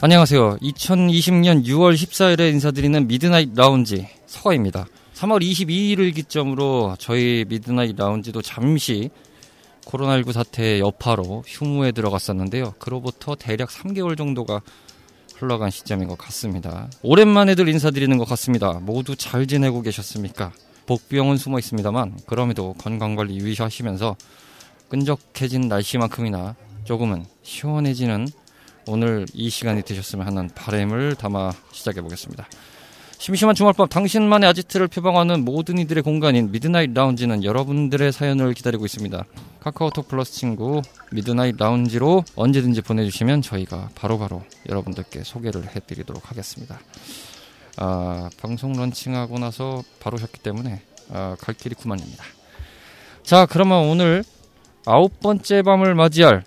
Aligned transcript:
안녕하세요. 0.00 0.58
2020년 0.58 1.64
6월 1.64 1.92
14일에 1.92 2.52
인사드리는 2.52 3.08
미드나잇 3.08 3.52
라운지 3.56 4.06
서가입니다. 4.26 4.86
3월 5.14 5.42
22일을 5.42 6.14
기점으로 6.14 6.94
저희 7.00 7.44
미드나잇 7.48 7.96
라운지도 7.96 8.40
잠시 8.40 9.10
코로나19 9.86 10.32
사태의 10.32 10.78
여파로 10.78 11.42
휴무에 11.44 11.90
들어갔었는데요. 11.90 12.74
그로부터 12.78 13.34
대략 13.34 13.70
3개월 13.70 14.16
정도가 14.16 14.60
흘러간 15.34 15.70
시점인 15.70 16.06
것 16.06 16.16
같습니다. 16.16 16.88
오랜만에들 17.02 17.68
인사드리는 17.68 18.16
것 18.18 18.28
같습니다. 18.28 18.74
모두 18.74 19.16
잘 19.16 19.48
지내고 19.48 19.82
계셨습니까? 19.82 20.52
복병은 20.86 21.38
숨어 21.38 21.58
있습니다만 21.58 22.18
그럼에도 22.26 22.74
건강관리 22.74 23.36
유의하시면서 23.36 24.16
끈적해진 24.90 25.62
날씨만큼이나 25.62 26.54
조금은 26.84 27.24
시원해지는 27.42 28.28
오늘 28.88 29.26
이 29.34 29.50
시간이 29.50 29.82
되셨으면 29.82 30.26
하는 30.26 30.48
바램을 30.54 31.14
담아 31.14 31.52
시작해 31.72 32.00
보겠습니다. 32.00 32.48
심심한 33.18 33.54
주말밤 33.54 33.88
당신만의 33.88 34.48
아지트를 34.48 34.88
표방하는 34.88 35.44
모든 35.44 35.76
이들의 35.78 36.02
공간인 36.02 36.50
미드나잇 36.52 36.94
라운지는 36.94 37.44
여러분들의 37.44 38.12
사연을 38.12 38.54
기다리고 38.54 38.86
있습니다. 38.86 39.24
카카오톡 39.60 40.08
플러스 40.08 40.32
친구 40.32 40.80
미드나잇 41.12 41.56
라운지로 41.58 42.24
언제든지 42.34 42.80
보내주시면 42.80 43.42
저희가 43.42 43.90
바로바로 43.94 44.38
바로 44.38 44.44
여러분들께 44.68 45.24
소개를 45.24 45.74
해드리도록 45.76 46.30
하겠습니다. 46.30 46.80
아, 47.76 48.30
방송 48.40 48.72
런칭하고 48.72 49.38
나서 49.38 49.82
바로 50.00 50.16
쉬었기 50.16 50.40
때문에 50.40 50.80
아, 51.10 51.36
갈 51.40 51.54
길이 51.54 51.74
구만리입니다. 51.74 52.24
자, 53.22 53.44
그러면 53.44 53.88
오늘 53.88 54.24
아홉 54.86 55.20
번째 55.20 55.62
밤을 55.62 55.94
맞이할 55.94 56.44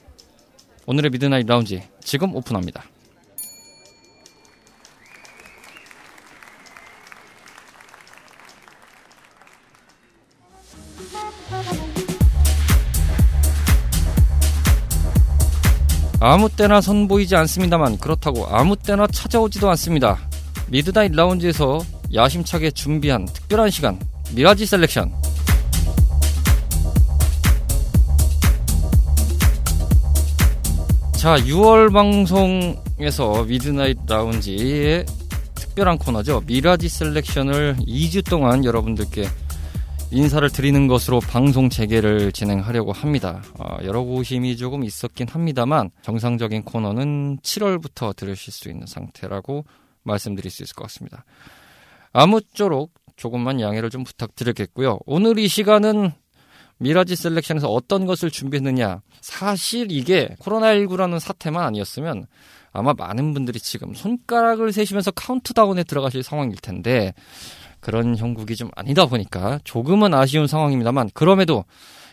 오늘의 0.87 1.11
미드나잇 1.11 1.45
라운지 1.45 1.90
지금 2.03 2.35
오픈합니다. 2.35 2.83
아무 16.23 16.49
때나 16.49 16.81
선보이지 16.81 17.35
않습니다만 17.35 17.97
그렇다고 17.97 18.45
아무 18.45 18.75
때나 18.75 19.07
찾아오지도 19.07 19.67
않습니다. 19.71 20.19
미드나잇 20.67 21.13
라운지에서 21.13 21.81
야심차게 22.13 22.71
준비한 22.71 23.25
특별한 23.25 23.71
시간 23.71 23.99
미라지 24.33 24.67
셀렉션 24.67 25.11
자, 31.21 31.35
6월 31.35 31.93
방송에서 31.93 33.43
미드나잇 33.43 33.95
라운지의 34.07 35.05
특별한 35.53 35.99
코너죠. 35.99 36.41
미라지 36.47 36.89
셀렉션을 36.89 37.75
2주 37.81 38.27
동안 38.27 38.65
여러분들께 38.65 39.27
인사를 40.09 40.49
드리는 40.49 40.87
것으로 40.87 41.19
방송 41.19 41.69
재개를 41.69 42.31
진행하려고 42.31 42.91
합니다. 42.91 43.43
어, 43.59 43.77
여러 43.83 44.01
고심이 44.01 44.57
조금 44.57 44.83
있었긴 44.83 45.27
합니다만 45.27 45.91
정상적인 46.01 46.63
코너는 46.63 47.37
7월부터 47.43 48.15
들으실 48.15 48.51
수 48.51 48.69
있는 48.69 48.87
상태라고 48.87 49.65
말씀드릴 50.01 50.49
수 50.49 50.63
있을 50.63 50.73
것 50.73 50.85
같습니다. 50.85 51.23
아무쪼록 52.13 52.91
조금만 53.15 53.61
양해를 53.61 53.91
좀 53.91 54.03
부탁드리겠고요. 54.03 54.97
오늘 55.05 55.37
이 55.37 55.47
시간은 55.47 56.13
미라지 56.81 57.15
셀렉션에서 57.15 57.67
어떤 57.67 58.07
것을 58.07 58.31
준비했느냐. 58.31 59.01
사실 59.21 59.91
이게 59.91 60.35
코로나19라는 60.39 61.19
사태만 61.19 61.63
아니었으면 61.63 62.25
아마 62.73 62.93
많은 62.93 63.33
분들이 63.33 63.59
지금 63.59 63.93
손가락을 63.93 64.71
세시면서 64.73 65.11
카운트다운에 65.11 65.83
들어가실 65.83 66.23
상황일 66.23 66.57
텐데 66.57 67.13
그런 67.79 68.17
형국이 68.17 68.55
좀 68.55 68.69
아니다 68.75 69.05
보니까 69.05 69.59
조금은 69.63 70.13
아쉬운 70.13 70.47
상황입니다만 70.47 71.11
그럼에도 71.13 71.65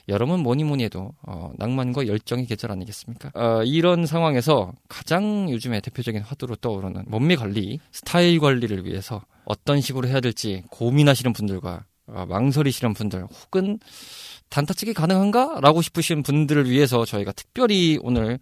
여러분 0.08 0.40
뭐니 0.40 0.64
뭐니 0.64 0.84
해도 0.84 1.12
어, 1.22 1.50
낭만과 1.56 2.06
열정의 2.06 2.46
계절 2.46 2.72
아니겠습니까? 2.72 3.30
어, 3.34 3.62
이런 3.64 4.04
상황에서 4.04 4.72
가장 4.88 5.50
요즘에 5.50 5.80
대표적인 5.80 6.22
화두로 6.22 6.56
떠오르는 6.56 7.04
몸매 7.06 7.36
관리, 7.36 7.78
스타일 7.92 8.38
관리를 8.40 8.84
위해서 8.84 9.22
어떤 9.44 9.80
식으로 9.80 10.08
해야 10.08 10.20
될지 10.20 10.62
고민하시는 10.70 11.32
분들과 11.32 11.84
어, 12.06 12.26
망설이시는 12.26 12.94
분들 12.94 13.24
혹은 13.24 13.78
단타치기 14.50 14.94
가능한가? 14.94 15.58
라고 15.60 15.82
싶으신 15.82 16.22
분들을 16.22 16.68
위해서 16.70 17.04
저희가 17.04 17.32
특별히 17.32 17.98
오늘 18.02 18.38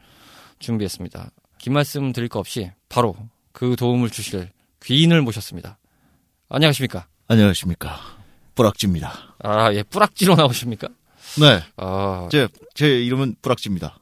준비했습니다. 0.59 1.31
긴 1.59 1.72
말씀 1.72 2.12
드릴 2.12 2.28
거 2.28 2.39
없이 2.39 2.71
바로 2.89 3.17
그 3.53 3.77
도움을 3.77 4.11
주실 4.11 4.50
귀인을 4.84 5.22
모셨습니다. 5.22 5.78
안녕하십니까? 6.49 7.06
안녕하십니까. 7.28 7.99
뿌락지입니다. 8.55 9.34
아, 9.43 9.72
예, 9.72 9.83
뿌락지로 9.83 10.37
나오십니까? 10.37 10.89
네. 11.41 11.62
아. 11.77 12.28
제, 12.31 12.49
제 12.75 12.87
이름은 13.03 13.37
뿌락지입니다. 13.43 13.99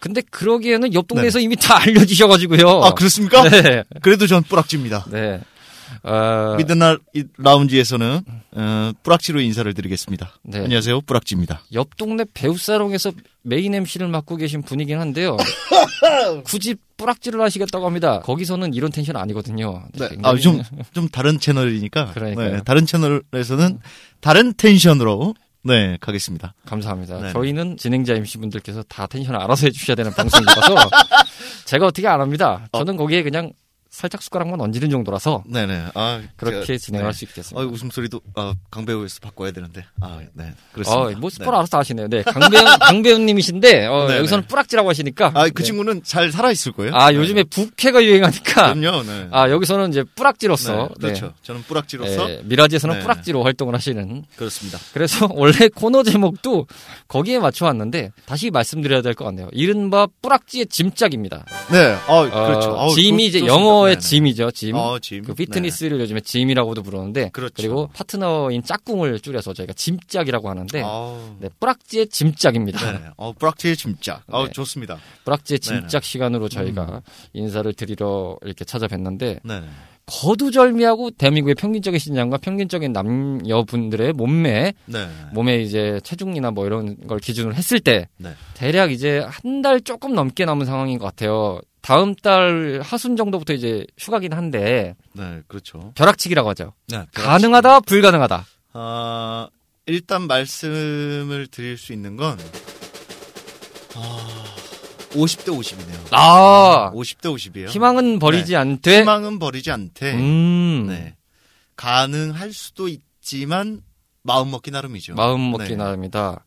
근데 0.00 0.20
그러기에는 0.20 0.92
옆 0.94 1.08
동네에서 1.08 1.38
네. 1.38 1.44
이미 1.44 1.56
다 1.56 1.80
알려지셔가지고요. 1.80 2.68
아, 2.68 2.94
그렇습니까? 2.94 3.48
네. 3.48 3.82
그래도 4.02 4.26
전 4.26 4.42
뿌락지입니다. 4.42 5.06
네. 5.10 5.40
어... 6.02 6.54
미드날 6.56 6.98
라운지에서는 7.38 8.20
어, 8.52 8.92
뿌락지로 9.02 9.40
인사를 9.40 9.72
드리겠습니다. 9.74 10.30
네. 10.42 10.60
안녕하세요, 10.60 11.02
뿌락지입니다. 11.02 11.62
옆 11.74 11.96
동네 11.96 12.24
배우사롱에서 12.32 13.12
main 13.42 13.74
MC를 13.74 14.08
맡고 14.08 14.36
계신 14.36 14.62
분이긴 14.62 14.98
한데요. 14.98 15.36
굳이 16.44 16.74
뿌락지를 16.96 17.40
하시겠다고 17.40 17.86
합니다. 17.86 18.20
거기서는 18.20 18.74
이런 18.74 18.90
텐션 18.90 19.16
아니거든요. 19.16 19.84
네. 19.92 20.08
네. 20.08 20.16
아, 20.22 20.34
좀, 20.36 20.62
좀 20.92 21.08
다른 21.08 21.38
채널이니까. 21.38 22.14
네, 22.14 22.62
다른 22.64 22.86
채널에서는 22.86 23.78
다른 24.20 24.54
텐션으로 24.56 25.34
네, 25.66 25.98
가겠습니다. 26.00 26.54
감사합니다. 26.64 27.16
네네. 27.16 27.32
저희는 27.32 27.76
진행자 27.76 28.14
MC분들께서 28.14 28.84
다 28.84 29.06
텐션을 29.06 29.40
알아서 29.40 29.66
해주셔야 29.66 29.96
되는 29.96 30.12
방송이라서 30.12 30.74
제가 31.66 31.86
어떻게 31.86 32.06
안 32.06 32.20
합니다. 32.20 32.68
저는 32.72 32.94
어. 32.94 32.96
거기에 32.96 33.24
그냥 33.24 33.52
살짝 33.96 34.20
숟가락만 34.22 34.60
얹는 34.60 34.90
정도라서 34.90 35.42
네네 35.46 35.86
아 35.94 36.20
그렇게 36.36 36.76
진행할 36.76 37.12
네. 37.12 37.18
수 37.18 37.24
있겠습니다. 37.24 37.58
아, 37.58 37.64
웃음소리도 37.64 38.20
아, 38.34 38.52
강배우에서 38.70 39.20
바꿔야 39.22 39.52
되는데 39.52 39.86
아네 40.02 40.52
그렇습니다. 40.72 41.00
어, 41.02 41.10
뭐 41.18 41.30
스포를 41.30 41.52
네. 41.52 41.56
알아서 41.56 41.78
하시네요. 41.78 42.08
네 42.08 42.22
강배우 42.22 42.62
강배우님이신데 42.80 43.86
어, 43.86 44.14
여기서는 44.18 44.46
뿌락지라고 44.48 44.90
하시니까 44.90 45.28
아그 45.34 45.54
네. 45.54 45.62
친구는 45.62 46.02
잘 46.04 46.30
살아 46.30 46.50
있을 46.52 46.72
거예요. 46.72 46.94
아 46.94 47.14
요즘에 47.14 47.44
부캐가 47.44 48.04
유행하니까 48.04 48.74
그럼요. 48.74 49.02
네. 49.04 49.28
아 49.30 49.48
여기서는 49.48 49.88
이제 49.90 50.04
뿌락지로서 50.14 50.90
네, 51.00 51.08
그렇죠. 51.08 51.32
저는 51.42 51.62
뿌락지로서 51.62 52.28
미라지에서는 52.44 53.00
뿌락지로 53.00 53.44
활동을 53.44 53.74
하시는 53.74 54.24
그렇습니다. 54.36 54.78
그래서 54.92 55.26
원래 55.32 55.68
코너 55.74 56.02
제목도 56.02 56.66
거기에 57.08 57.38
맞춰 57.38 57.64
왔는데 57.64 58.10
다시 58.26 58.50
말씀드려야 58.50 59.00
될 59.00 59.14
것 59.14 59.24
같네요. 59.24 59.48
이른바 59.52 60.06
뿌락지의 60.20 60.66
짐짝입니다. 60.66 61.46
네, 61.72 61.96
아 62.06 62.28
그렇죠. 62.28 62.72
어, 62.72 62.94
짐이 62.94 63.24
이제 63.24 63.46
영어 63.46 63.85
네네. 63.90 64.00
짐이죠, 64.00 64.50
짐. 64.50 64.74
어, 64.76 64.98
짐. 64.98 65.22
그 65.22 65.34
피트니스를 65.34 65.98
네. 65.98 66.02
요즘에 66.04 66.20
짐이라고도 66.20 66.82
부르는데 66.82 67.30
그렇죠. 67.30 67.54
그리고 67.56 67.88
파트너인 67.94 68.62
짝꿍을 68.62 69.20
줄여서 69.20 69.52
저희가 69.54 69.72
짐짝이라고 69.74 70.48
하는데 70.50 70.82
어... 70.84 71.36
네, 71.40 71.48
뿌락지의 71.60 72.08
짐짝입니다. 72.08 72.92
네. 72.92 72.98
어, 73.16 73.32
뿌락지의 73.32 73.76
짐짝. 73.76 74.22
어, 74.28 74.48
좋습니다. 74.48 74.98
뿌락지의 75.24 75.60
짐짝 75.60 76.04
시간으로 76.04 76.48
저희가 76.48 76.82
음. 76.84 77.00
인사를 77.32 77.72
드리러 77.74 78.38
이렇게 78.42 78.64
찾아뵀는데 78.64 79.40
네네. 79.42 79.66
거두절미하고 80.06 81.10
대한민국의 81.10 81.56
평균적인 81.56 81.98
신장과 81.98 82.36
평균적인 82.38 82.92
남녀분들의 82.92 84.12
몸매, 84.12 84.72
네. 84.84 85.08
몸에 85.32 85.60
이제 85.60 86.00
체중이나 86.04 86.52
뭐 86.52 86.64
이런 86.66 86.96
걸 87.08 87.18
기준으로 87.18 87.54
했을 87.54 87.80
때 87.80 88.08
네. 88.16 88.30
대략 88.54 88.92
이제 88.92 89.18
한 89.26 89.62
달 89.62 89.80
조금 89.80 90.14
넘게 90.14 90.44
남은 90.44 90.64
상황인 90.66 90.98
것 90.98 91.06
같아요. 91.06 91.60
다음 91.86 92.16
달 92.16 92.80
하순 92.82 93.16
정도부터 93.16 93.52
이제 93.52 93.86
휴가긴 93.96 94.32
한데. 94.32 94.96
네, 95.12 95.40
그렇죠. 95.46 95.92
벼락치기라고 95.94 96.48
하죠. 96.48 96.72
네, 96.88 96.96
벼락치기. 96.96 97.22
가능하다, 97.22 97.80
불가능하다. 97.80 98.44
아, 98.72 99.48
일단 99.86 100.26
말씀을 100.26 101.46
드릴 101.48 101.78
수 101.78 101.92
있는 101.92 102.16
건 102.16 102.36
아, 103.94 104.44
50대 105.12 105.56
50이네요. 105.56 106.08
아, 106.10 106.90
50대 106.92 107.32
50이에요. 107.32 107.68
희망은 107.68 108.18
버리지 108.18 108.50
네. 108.50 108.56
않되 108.56 109.00
희망은 109.02 109.38
버리지 109.38 109.70
않되 109.70 110.14
음. 110.14 110.86
네. 110.88 111.14
가능할 111.76 112.52
수도 112.52 112.88
있지만 112.88 113.80
마음 114.22 114.50
먹기 114.50 114.72
나름이죠. 114.72 115.14
마음 115.14 115.52
먹기 115.52 115.68
네. 115.68 115.76
나름이다. 115.76 116.44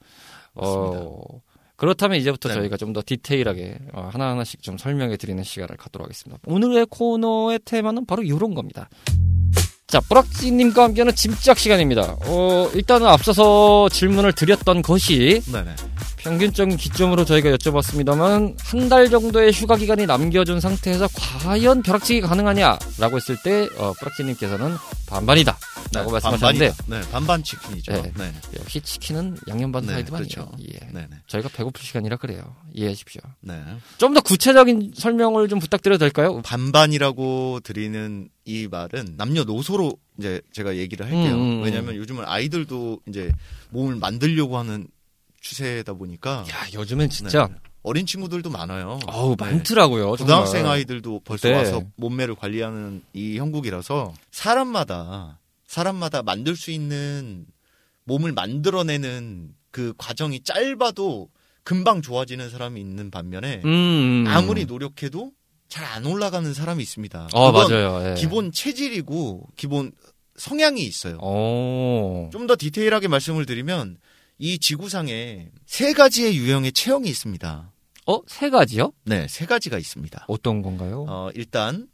어, 0.55 1.41
그렇다면 1.79 2.17
이제부터 2.19 2.49
네. 2.49 2.55
저희가 2.55 2.77
좀 2.77 2.89
더 2.93 3.01
디테일하게 3.05 3.77
어, 3.93 4.09
하나하나씩 4.11 4.61
좀 4.63 4.77
설명해 4.77 5.17
드리는 5.17 5.43
시간을 5.43 5.77
갖도록 5.77 6.05
하겠습니다. 6.05 6.39
오늘의 6.47 6.87
코너의 6.89 7.59
테마는 7.65 8.05
바로 8.05 8.23
이런 8.23 8.53
겁니다. 8.55 8.89
자, 9.87 9.99
뿌락지님과 10.01 10.83
함께하는 10.83 11.15
짐작 11.15 11.57
시간입니다. 11.57 12.15
어, 12.25 12.69
일단은 12.75 13.07
앞서서 13.07 13.89
질문을 13.89 14.33
드렸던 14.33 14.81
것이 14.83 15.41
네네. 15.51 15.75
평균적인 16.17 16.77
기점으로 16.77 17.25
저희가 17.25 17.49
여쭤봤습니다만 17.51 18.55
한 18.59 18.89
달 18.89 19.09
정도의 19.09 19.51
휴가 19.51 19.75
기간이 19.75 20.05
남겨준 20.05 20.59
상태에서 20.59 21.07
과연 21.15 21.81
벼락치기 21.83 22.21
가능하냐라고 22.21 23.15
했을 23.17 23.37
때 23.43 23.67
어, 23.77 23.93
뿌락지님께서는 23.99 24.75
반반이다. 25.07 25.57
라고 25.93 26.07
네, 26.07 26.13
말씀하셨는데 26.13 26.71
네, 26.87 27.01
반반 27.11 27.43
치킨이죠. 27.43 27.91
네, 27.93 28.11
네. 28.15 28.33
역시 28.59 28.79
치킨은 28.81 29.37
양념 29.47 29.71
반. 29.71 29.85
네, 29.85 30.03
그렇죠. 30.03 30.51
예. 30.61 30.77
네, 30.91 31.07
네. 31.09 31.17
저희가 31.27 31.49
배고플 31.49 31.81
시간이라 31.83 32.17
그래요. 32.17 32.55
이해해 32.73 32.93
주십시오. 32.93 33.21
네. 33.41 33.59
좀 33.97 34.13
더 34.13 34.21
구체적인 34.21 34.93
설명을 34.95 35.47
좀 35.49 35.59
부탁드려도 35.59 35.99
될까요? 35.99 36.41
반반이라고 36.43 37.59
드리는 37.63 38.29
이 38.45 38.67
말은 38.69 39.15
남녀노소로 39.17 39.93
이제 40.19 40.41
제가 40.51 40.75
얘기를 40.77 41.05
할게요. 41.05 41.35
음, 41.35 41.39
음, 41.39 41.59
음. 41.59 41.63
왜냐하면 41.63 41.95
요즘은 41.95 42.25
아이들도 42.27 42.99
이제 43.07 43.31
몸을 43.69 43.95
만들려고 43.95 44.57
하는 44.57 44.87
추세다 45.41 45.93
보니까. 45.93 46.45
야, 46.51 46.67
요즘엔 46.73 47.09
진짜. 47.09 47.47
네. 47.47 47.55
어린 47.81 48.05
친구들도 48.05 48.49
많아요. 48.49 48.99
어우, 49.07 49.37
네. 49.37 49.45
많더라고요. 49.45 50.11
고등학생 50.11 50.67
아이들도 50.67 51.21
벌써 51.23 51.47
네. 51.47 51.55
와서 51.55 51.81
몸매를 51.95 52.35
관리하는 52.35 53.01
이 53.13 53.37
형국이라서 53.37 54.13
사람마다, 54.31 55.38
사람마다 55.69 56.23
만들 56.23 56.55
수 56.55 56.71
있는 56.71 57.45
몸을 58.05 58.33
만들어내는 58.33 59.53
그 59.69 59.93
과정이 59.99 60.41
짧아도 60.41 61.29
금방 61.63 62.01
좋아지는 62.01 62.49
사람이 62.49 62.81
있는 62.81 63.11
반면에 63.11 63.61
음, 63.63 63.69
음, 63.69 64.25
음. 64.25 64.27
아무리 64.27 64.65
노력해도 64.65 65.31
잘 65.67 65.85
안 65.85 66.07
올라가는 66.07 66.51
사람이 66.51 66.81
있습니다. 66.81 67.29
어, 67.33 67.51
맞아요. 67.51 68.09
예. 68.09 68.15
기본 68.15 68.51
체질이고 68.51 69.47
기본 69.55 69.91
성향이 70.35 70.81
있어요. 70.83 71.19
좀 72.31 72.47
더 72.47 72.55
디테일하게 72.57 73.07
말씀을 73.07 73.45
드리면 73.45 73.97
이 74.39 74.57
지구상에 74.57 75.51
세 75.67 75.93
가지의 75.93 76.35
유형의 76.37 76.71
체형이 76.71 77.07
있습니다. 77.07 77.71
어? 78.07 78.19
세 78.25 78.49
가지요? 78.49 78.91
네, 79.05 79.27
세 79.29 79.45
가지가 79.45 79.77
있습니다. 79.77 80.25
어떤 80.27 80.63
건가요? 80.63 81.05
어, 81.07 81.29
일단 81.35 81.87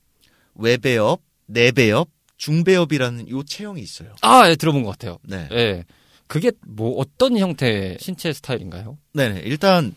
외배엽, 0.54 1.20
내배엽, 1.48 2.08
중배엽이라는 2.38 3.30
요 3.30 3.44
체형이 3.44 3.82
있어요. 3.82 4.14
아, 4.22 4.50
예, 4.50 4.56
들어본 4.56 4.84
것 4.84 4.92
같아요. 4.92 5.18
네. 5.24 5.48
예. 5.52 5.86
그게 6.28 6.52
뭐 6.66 6.98
어떤 7.00 7.38
형태의 7.38 7.98
신체 8.00 8.34
스타일인가요? 8.34 8.98
네, 9.14 9.42
일단 9.46 9.94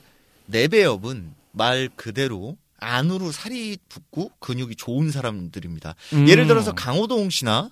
내배엽은 0.47 1.35
말 1.53 1.89
그대로 1.97 2.57
안으로 2.79 3.33
살이 3.33 3.77
붙고 3.89 4.31
근육이 4.39 4.77
좋은 4.77 5.11
사람들입니다. 5.11 5.95
음. 6.13 6.29
예를 6.29 6.47
들어서 6.47 6.73
강호동 6.73 7.31
씨나 7.31 7.71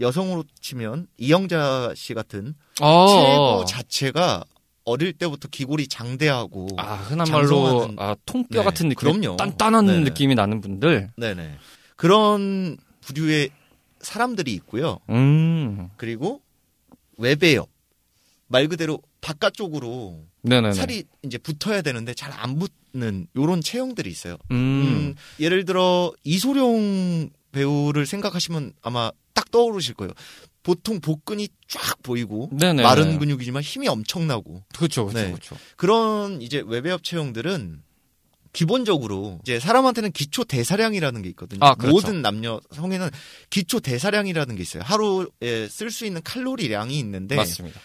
여성으로 0.00 0.44
치면 0.60 1.06
이영자 1.18 1.92
씨 1.94 2.14
같은 2.14 2.54
아~ 2.80 3.06
체구 3.08 3.64
자체가 3.66 4.44
어릴 4.84 5.12
때부터 5.14 5.48
기골이 5.48 5.86
장대하고 5.88 6.68
아 6.76 6.96
흔한 6.96 7.30
말로 7.30 7.88
아 7.96 8.14
통뼈 8.26 8.58
네, 8.58 8.64
같은 8.64 8.88
느낌 8.88 9.20
그럼요. 9.20 9.36
단단한 9.36 9.86
네네. 9.86 10.00
느낌이 10.00 10.34
나는 10.34 10.60
분들 10.60 11.10
네네 11.16 11.58
그런 11.96 12.76
부류의 13.00 13.50
사람들이 14.04 14.52
있고요 14.54 14.98
음. 15.10 15.88
그리고 15.96 16.40
외배엽 17.18 17.68
말 18.46 18.68
그대로 18.68 19.00
바깥쪽으로 19.20 20.24
네네네. 20.42 20.74
살이 20.74 21.04
이제 21.22 21.38
붙어야 21.38 21.82
되는데 21.82 22.12
잘 22.14 22.32
안 22.32 22.58
붙는 22.58 23.26
요런 23.36 23.60
체형들이 23.62 24.10
있어요 24.10 24.36
음. 24.50 24.56
음, 24.56 25.14
예를 25.40 25.64
들어 25.64 26.12
이소룡 26.24 27.30
배우를 27.52 28.04
생각하시면 28.06 28.72
아마 28.82 29.10
딱 29.32 29.50
떠오르실 29.50 29.94
거예요. 29.94 30.12
보통 30.64 31.00
복근이 31.00 31.48
쫙 31.68 32.02
보이고 32.02 32.50
네네. 32.52 32.82
마른 32.82 33.18
근육이지만 33.18 33.62
힘이 33.62 33.86
엄청나고 33.88 34.62
그렇죠, 34.74 35.06
그렇죠, 35.06 35.18
네. 35.26 35.30
그렇죠. 35.32 35.56
그런 35.76 36.40
이제 36.42 36.62
외배합 36.66 37.04
체형들은 37.04 37.82
기본적으로 38.54 39.40
이제 39.42 39.58
사람한테는 39.60 40.12
기초 40.12 40.44
대사량이라는 40.44 41.22
게 41.22 41.28
있거든요. 41.30 41.58
아, 41.62 41.74
그렇죠. 41.74 41.92
모든 41.92 42.22
남녀 42.22 42.60
성에는 42.70 43.10
기초 43.50 43.80
대사량이라는 43.80 44.56
게 44.56 44.62
있어요. 44.62 44.82
하루에 44.84 45.68
쓸 45.68 45.90
수 45.90 46.06
있는 46.06 46.22
칼로리량이 46.22 46.98
있는데 47.00 47.36
맞습니다. 47.36 47.78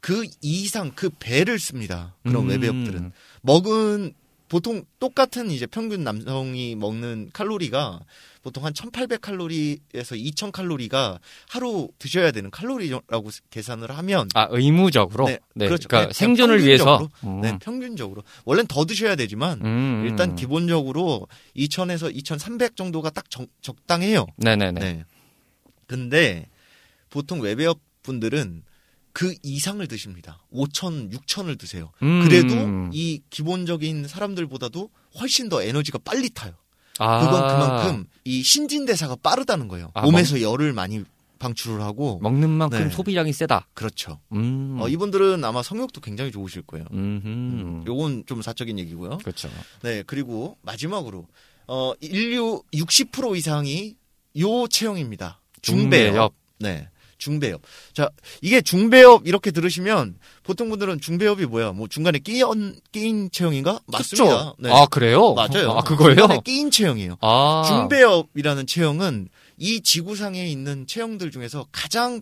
그 0.00 0.26
이상 0.42 0.92
그 0.94 1.10
배를 1.10 1.58
씁니다. 1.58 2.16
그런 2.24 2.42
음. 2.44 2.48
외배업들은 2.50 3.12
먹은 3.42 4.14
보통 4.48 4.84
똑같은 5.00 5.50
이제 5.50 5.66
평균 5.66 6.04
남성이 6.04 6.74
먹는 6.76 7.30
칼로리가 7.32 8.00
보통 8.42 8.64
한 8.64 8.72
1800칼로리에서 8.72 9.80
2000칼로리가 9.92 11.18
하루 11.48 11.88
드셔야 11.98 12.30
되는 12.30 12.50
칼로리라고 12.52 13.30
계산을 13.50 13.90
하면 13.90 14.28
아 14.34 14.46
의무적으로 14.50 15.26
네, 15.26 15.40
네. 15.54 15.66
그렇죠. 15.66 15.88
그러니까 15.88 16.12
네, 16.12 16.14
생존을 16.14 16.64
위해서 16.64 17.08
음. 17.24 17.40
네, 17.40 17.58
평균적으로 17.60 18.22
원래는 18.44 18.68
더 18.68 18.84
드셔야 18.84 19.16
되지만 19.16 19.60
음. 19.64 20.04
일단 20.08 20.36
기본적으로 20.36 21.26
2000에서 21.56 22.14
2300 22.14 22.76
정도가 22.76 23.10
딱 23.10 23.28
적, 23.30 23.48
적당해요. 23.62 24.26
네네네. 24.36 24.80
네. 24.80 25.04
근데 25.88 26.48
보통 27.10 27.40
외배업 27.40 27.80
분들은 28.04 28.62
그 29.16 29.34
이상을 29.42 29.88
드십니다. 29.88 30.44
5천, 30.52 31.10
6천을 31.10 31.58
드세요. 31.58 31.90
음. 32.02 32.22
그래도 32.22 32.54
이 32.92 33.22
기본적인 33.30 34.08
사람들보다도 34.08 34.90
훨씬 35.18 35.48
더 35.48 35.62
에너지가 35.62 36.00
빨리 36.04 36.28
타요. 36.28 36.52
아. 36.98 37.20
그건 37.20 37.48
그만큼 37.48 38.06
이 38.24 38.42
신진대사가 38.42 39.16
빠르다는 39.22 39.68
거예요. 39.68 39.90
아, 39.94 40.02
몸에서 40.02 40.34
먹... 40.34 40.42
열을 40.42 40.74
많이 40.74 41.02
방출을 41.38 41.80
하고 41.80 42.18
먹는 42.20 42.50
만큼 42.50 42.78
네. 42.78 42.90
소비량이 42.90 43.32
세다. 43.32 43.68
그렇죠. 43.72 44.20
음. 44.32 44.76
어, 44.82 44.86
이분들은 44.86 45.42
아마 45.44 45.62
성욕도 45.62 46.02
굉장히 46.02 46.30
좋으실 46.30 46.60
거예요. 46.66 46.84
음. 46.92 47.84
요건 47.86 48.22
좀 48.26 48.42
사적인 48.42 48.78
얘기고요. 48.80 49.16
그렇죠. 49.16 49.48
네, 49.80 50.02
그리고 50.06 50.58
마지막으로 50.60 51.26
어, 51.68 51.94
인류 52.02 52.62
60% 52.74 53.34
이상이 53.38 53.96
요 54.40 54.68
체형입니다. 54.68 55.40
중배업. 55.62 56.34
네. 56.58 56.90
중배업. 57.18 57.62
자, 57.92 58.10
이게 58.40 58.60
중배업 58.60 59.26
이렇게 59.26 59.50
들으시면 59.50 60.18
보통 60.42 60.68
분들은 60.68 61.00
중배업이 61.00 61.46
뭐야? 61.46 61.72
뭐 61.72 61.88
중간에 61.88 62.18
끼인 62.18 62.78
끼인 62.92 63.30
체형인가? 63.30 63.80
맞습니다. 63.86 64.54
네. 64.58 64.70
아 64.72 64.86
그래요? 64.86 65.34
맞아요. 65.34 65.72
아 65.72 65.82
그거예요? 65.82 66.16
중간에 66.16 66.40
끼인 66.44 66.70
체형이에요. 66.70 67.16
아. 67.20 67.64
중배업이라는 67.66 68.66
체형은 68.66 69.28
이 69.58 69.80
지구상에 69.80 70.46
있는 70.46 70.86
체형들 70.86 71.30
중에서 71.30 71.66
가장 71.72 72.20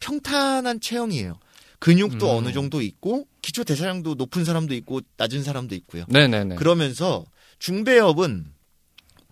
평탄한 0.00 0.80
체형이에요. 0.80 1.38
근육도 1.78 2.30
음. 2.30 2.36
어느 2.36 2.52
정도 2.52 2.80
있고 2.80 3.26
기초 3.42 3.64
대사량도 3.64 4.14
높은 4.14 4.44
사람도 4.44 4.74
있고 4.74 5.00
낮은 5.16 5.42
사람도 5.42 5.74
있고요. 5.74 6.04
네네네. 6.08 6.56
그러면서 6.56 7.24
중배업은 7.58 8.46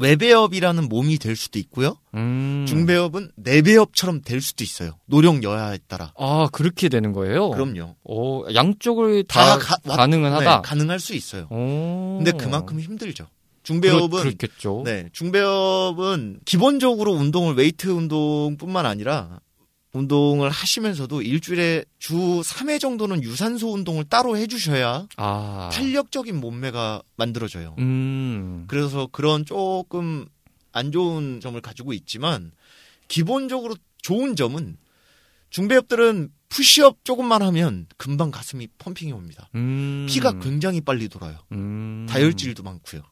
외배업이라는 0.03 0.89
몸이 0.89 1.19
될 1.19 1.37
수도 1.37 1.59
있고요. 1.59 1.97
음. 2.15 2.65
중배업은 2.69 3.33
내배업처럼 3.37 4.23
될 4.23 4.41
수도 4.41 4.65
있어요. 4.65 4.99
노력 5.07 5.43
여하에 5.43 5.79
따라. 5.89 6.13
아 6.19 6.49
그렇게 6.53 6.89
되는 6.89 7.13
거예요? 7.13 7.51
그럼요. 7.51 7.97
오, 8.05 8.53
양쪽을 8.53 9.25
다, 9.25 9.59
다 9.59 9.79
가, 9.97 10.07
능은 10.07 10.33
하다. 10.33 10.57
네, 10.57 10.63
가능할 10.63 11.01
수 11.01 11.15
있어요. 11.15 11.47
오. 11.51 12.19
근데 12.19 12.33
그만큼 12.33 12.81
힘들죠. 12.81 13.27
중배업은 13.63 14.23
그렇, 14.23 14.33
겠죠 14.37 14.83
네, 14.85 15.09
중배업은 15.13 16.41
기본적으로 16.45 17.13
운동을 17.13 17.55
웨이트 17.55 17.89
운동뿐만 17.89 18.87
아니라 18.87 19.41
운동을 19.93 20.49
하시면서도 20.51 21.23
일주일에 21.23 21.85
주 21.99 22.15
3회 22.15 22.81
정도는 22.81 23.23
유산소 23.23 23.73
운동을 23.73 24.05
따로 24.05 24.37
해주셔야 24.37 25.07
아. 25.17 25.71
탄력적인 25.73 26.41
몸매가 26.41 27.03
만들어져요. 27.17 27.77
음. 27.79 28.65
그래서 28.69 29.07
그런 29.13 29.45
조금 29.45 30.27
안 30.73 30.93
좋은 30.93 31.41
점을 31.41 31.61
가지고 31.61 31.93
있지만 31.93 32.53
기본적으로 33.09 33.77
좋은 34.01 34.35
점은 34.35 34.79
중배업들은 35.51 36.31
푸시업 36.49 37.05
조금만 37.05 37.43
하면 37.43 37.87
금방 37.99 38.31
가슴이 38.31 38.69
펌핑이 38.79 39.13
옵니다. 39.13 39.49
음. 39.55 40.07
피가 40.09 40.39
굉장히 40.41 40.81
빨리 40.81 41.09
돌아요. 41.09 41.39
음. 41.53 42.07
다혈질도 42.09 42.63
많고요. 42.63 43.03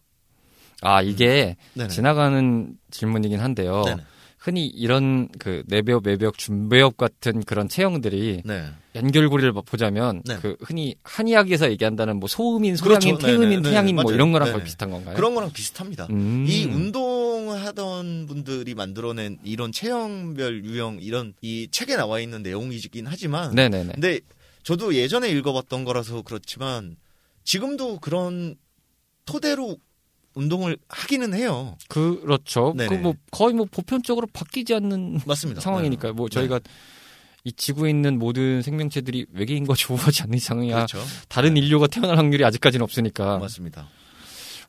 아 0.82 1.02
이게 1.02 1.56
음. 1.78 1.88
지나가는 1.88 2.74
질문이긴 2.90 3.40
한데요. 3.40 3.82
네네. 3.84 4.02
흔히 4.40 4.66
이런 4.66 5.28
그 5.38 5.62
내배업, 5.66 6.06
외배업, 6.06 6.38
준배업 6.38 6.96
같은 6.96 7.42
그런 7.42 7.68
체형들이 7.68 8.40
네. 8.46 8.64
연결고리를 8.94 9.52
보자면 9.66 10.22
네. 10.24 10.38
그 10.40 10.56
흔히 10.62 10.94
한의학에서 11.04 11.70
얘기한다는 11.70 12.16
뭐 12.16 12.26
소음인, 12.26 12.74
소양인, 12.76 13.18
그렇죠. 13.18 13.26
태음인, 13.26 13.60
태양인 13.60 13.96
뭐 13.96 14.10
이런 14.10 14.32
거랑 14.32 14.50
거의 14.50 14.64
비슷한 14.64 14.90
건가요? 14.90 15.14
그런 15.14 15.34
거랑 15.34 15.52
비슷합니다. 15.52 16.06
음. 16.08 16.46
이 16.48 16.64
운동을 16.64 17.62
하던 17.66 18.26
분들이 18.26 18.74
만들어낸 18.74 19.38
이런 19.44 19.72
체형별 19.72 20.64
유형 20.64 20.98
이런 21.02 21.34
이 21.42 21.68
책에 21.70 21.96
나와 21.96 22.18
있는 22.18 22.42
내용이긴 22.42 23.06
하지만 23.06 23.54
네네네. 23.54 23.92
근데 23.92 24.20
저도 24.62 24.94
예전에 24.94 25.28
읽어봤던 25.28 25.84
거라서 25.84 26.22
그렇지만 26.22 26.96
지금도 27.44 27.98
그런 27.98 28.56
토대로 29.26 29.76
운동을 30.34 30.76
하기는 30.88 31.34
해요. 31.34 31.76
그렇죠. 31.88 32.72
그 32.74 32.94
뭐 32.94 33.14
거의 33.30 33.54
뭐 33.54 33.66
보편적으로 33.70 34.26
바뀌지 34.32 34.74
않는 34.74 35.20
맞습니다. 35.26 35.60
상황이니까요. 35.60 36.12
뭐 36.14 36.28
네. 36.28 36.34
저희가 36.34 36.58
네. 36.60 36.70
이 37.44 37.52
지구에 37.52 37.88
있는 37.90 38.18
모든 38.18 38.60
생명체들이 38.62 39.26
외계인과 39.32 39.74
조우하지 39.74 40.22
않는 40.24 40.36
이상이야. 40.36 40.74
그렇죠. 40.74 40.98
다른 41.28 41.54
네. 41.54 41.60
인류가 41.60 41.86
태어날 41.86 42.18
확률이 42.18 42.44
아직까지는 42.44 42.84
없으니까. 42.84 43.38
맞습니다. 43.38 43.88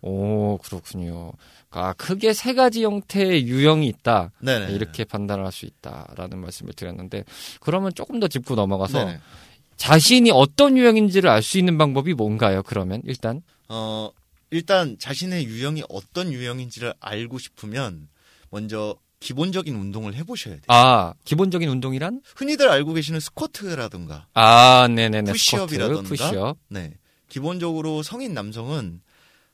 오 0.01 0.57
그렇군요. 0.57 1.33
아 1.69 1.93
크게 1.93 2.33
세 2.33 2.53
가지 2.53 2.83
형태의 2.83 3.45
유형이 3.47 3.87
있다. 3.87 4.31
네네. 4.39 4.73
이렇게 4.73 5.03
판단할 5.03 5.51
수 5.51 5.65
있다라는 5.65 6.39
말씀을 6.39 6.73
드렸는데 6.73 7.23
그러면 7.59 7.93
조금 7.93 8.19
더 8.19 8.27
짚고 8.27 8.55
넘어가서 8.55 9.05
네네. 9.05 9.19
자신이 9.77 10.31
어떤 10.31 10.77
유형인지를 10.77 11.29
알 11.29 11.41
수 11.41 11.57
있는 11.59 11.77
방법이 11.77 12.13
뭔가요? 12.13 12.63
그러면 12.63 13.01
일단 13.05 13.41
어 13.69 14.09
일단 14.51 14.97
자신의 14.99 15.45
유형이 15.45 15.83
어떤 15.89 16.31
유형인지를 16.31 16.93
알고 16.99 17.39
싶으면 17.39 18.09
먼저 18.49 18.97
기본적인 19.21 19.73
운동을 19.75 20.13
해보셔야 20.15 20.55
돼요. 20.55 20.63
아, 20.67 21.13
기본적인 21.23 21.69
운동이란? 21.69 22.21
흔히들 22.35 22.69
알고 22.69 22.93
계시는 22.93 23.19
스쿼트라든가. 23.19 24.27
아, 24.33 24.87
네네네. 24.89 25.31
푸시업이라든가. 25.31 26.01
푸시업. 26.03 26.57
네. 26.67 26.93
기본적으로 27.29 28.03
성인 28.03 28.33
남성은 28.33 29.01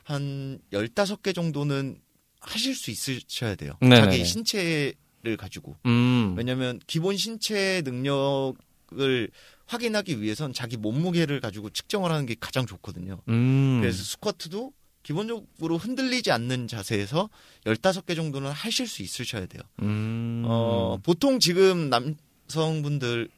한 0.04 0.60
15개 0.72 1.36
정도는 1.36 2.00
하실 2.40 2.74
수 2.76 2.92
있으셔야 2.92 3.56
돼요. 3.56 3.74
네네네. 3.82 4.02
자기 4.02 4.26
신체를 4.26 5.38
가지고. 5.38 5.76
음. 5.86 6.34
왜냐면 6.38 6.80
기본 6.88 7.18
신체 7.18 7.82
능력을 7.86 9.30
확인하기 9.66 10.22
위해선 10.22 10.54
자기 10.54 10.78
몸무게를 10.78 11.42
가지고 11.42 11.70
측정을 11.70 12.10
하는 12.10 12.26
게 12.26 12.36
가장 12.40 12.66
좋거든요. 12.66 13.22
음. 13.28 13.80
그래서 13.82 14.02
스쿼트도 14.02 14.72
기본적으로 15.08 15.78
흔들리지 15.78 16.34
않는 16.34 16.68
자세에서 16.68 17.30
15개 17.66 18.14
정도는 18.14 18.52
하실 18.52 18.88
수 18.88 19.04
있으셔야 19.04 19.46
돼요. 19.46 19.62
음. 19.82 20.44
어, 20.46 20.98
보통 21.02 21.40
지금 21.40 21.90
남성분들 21.90 23.30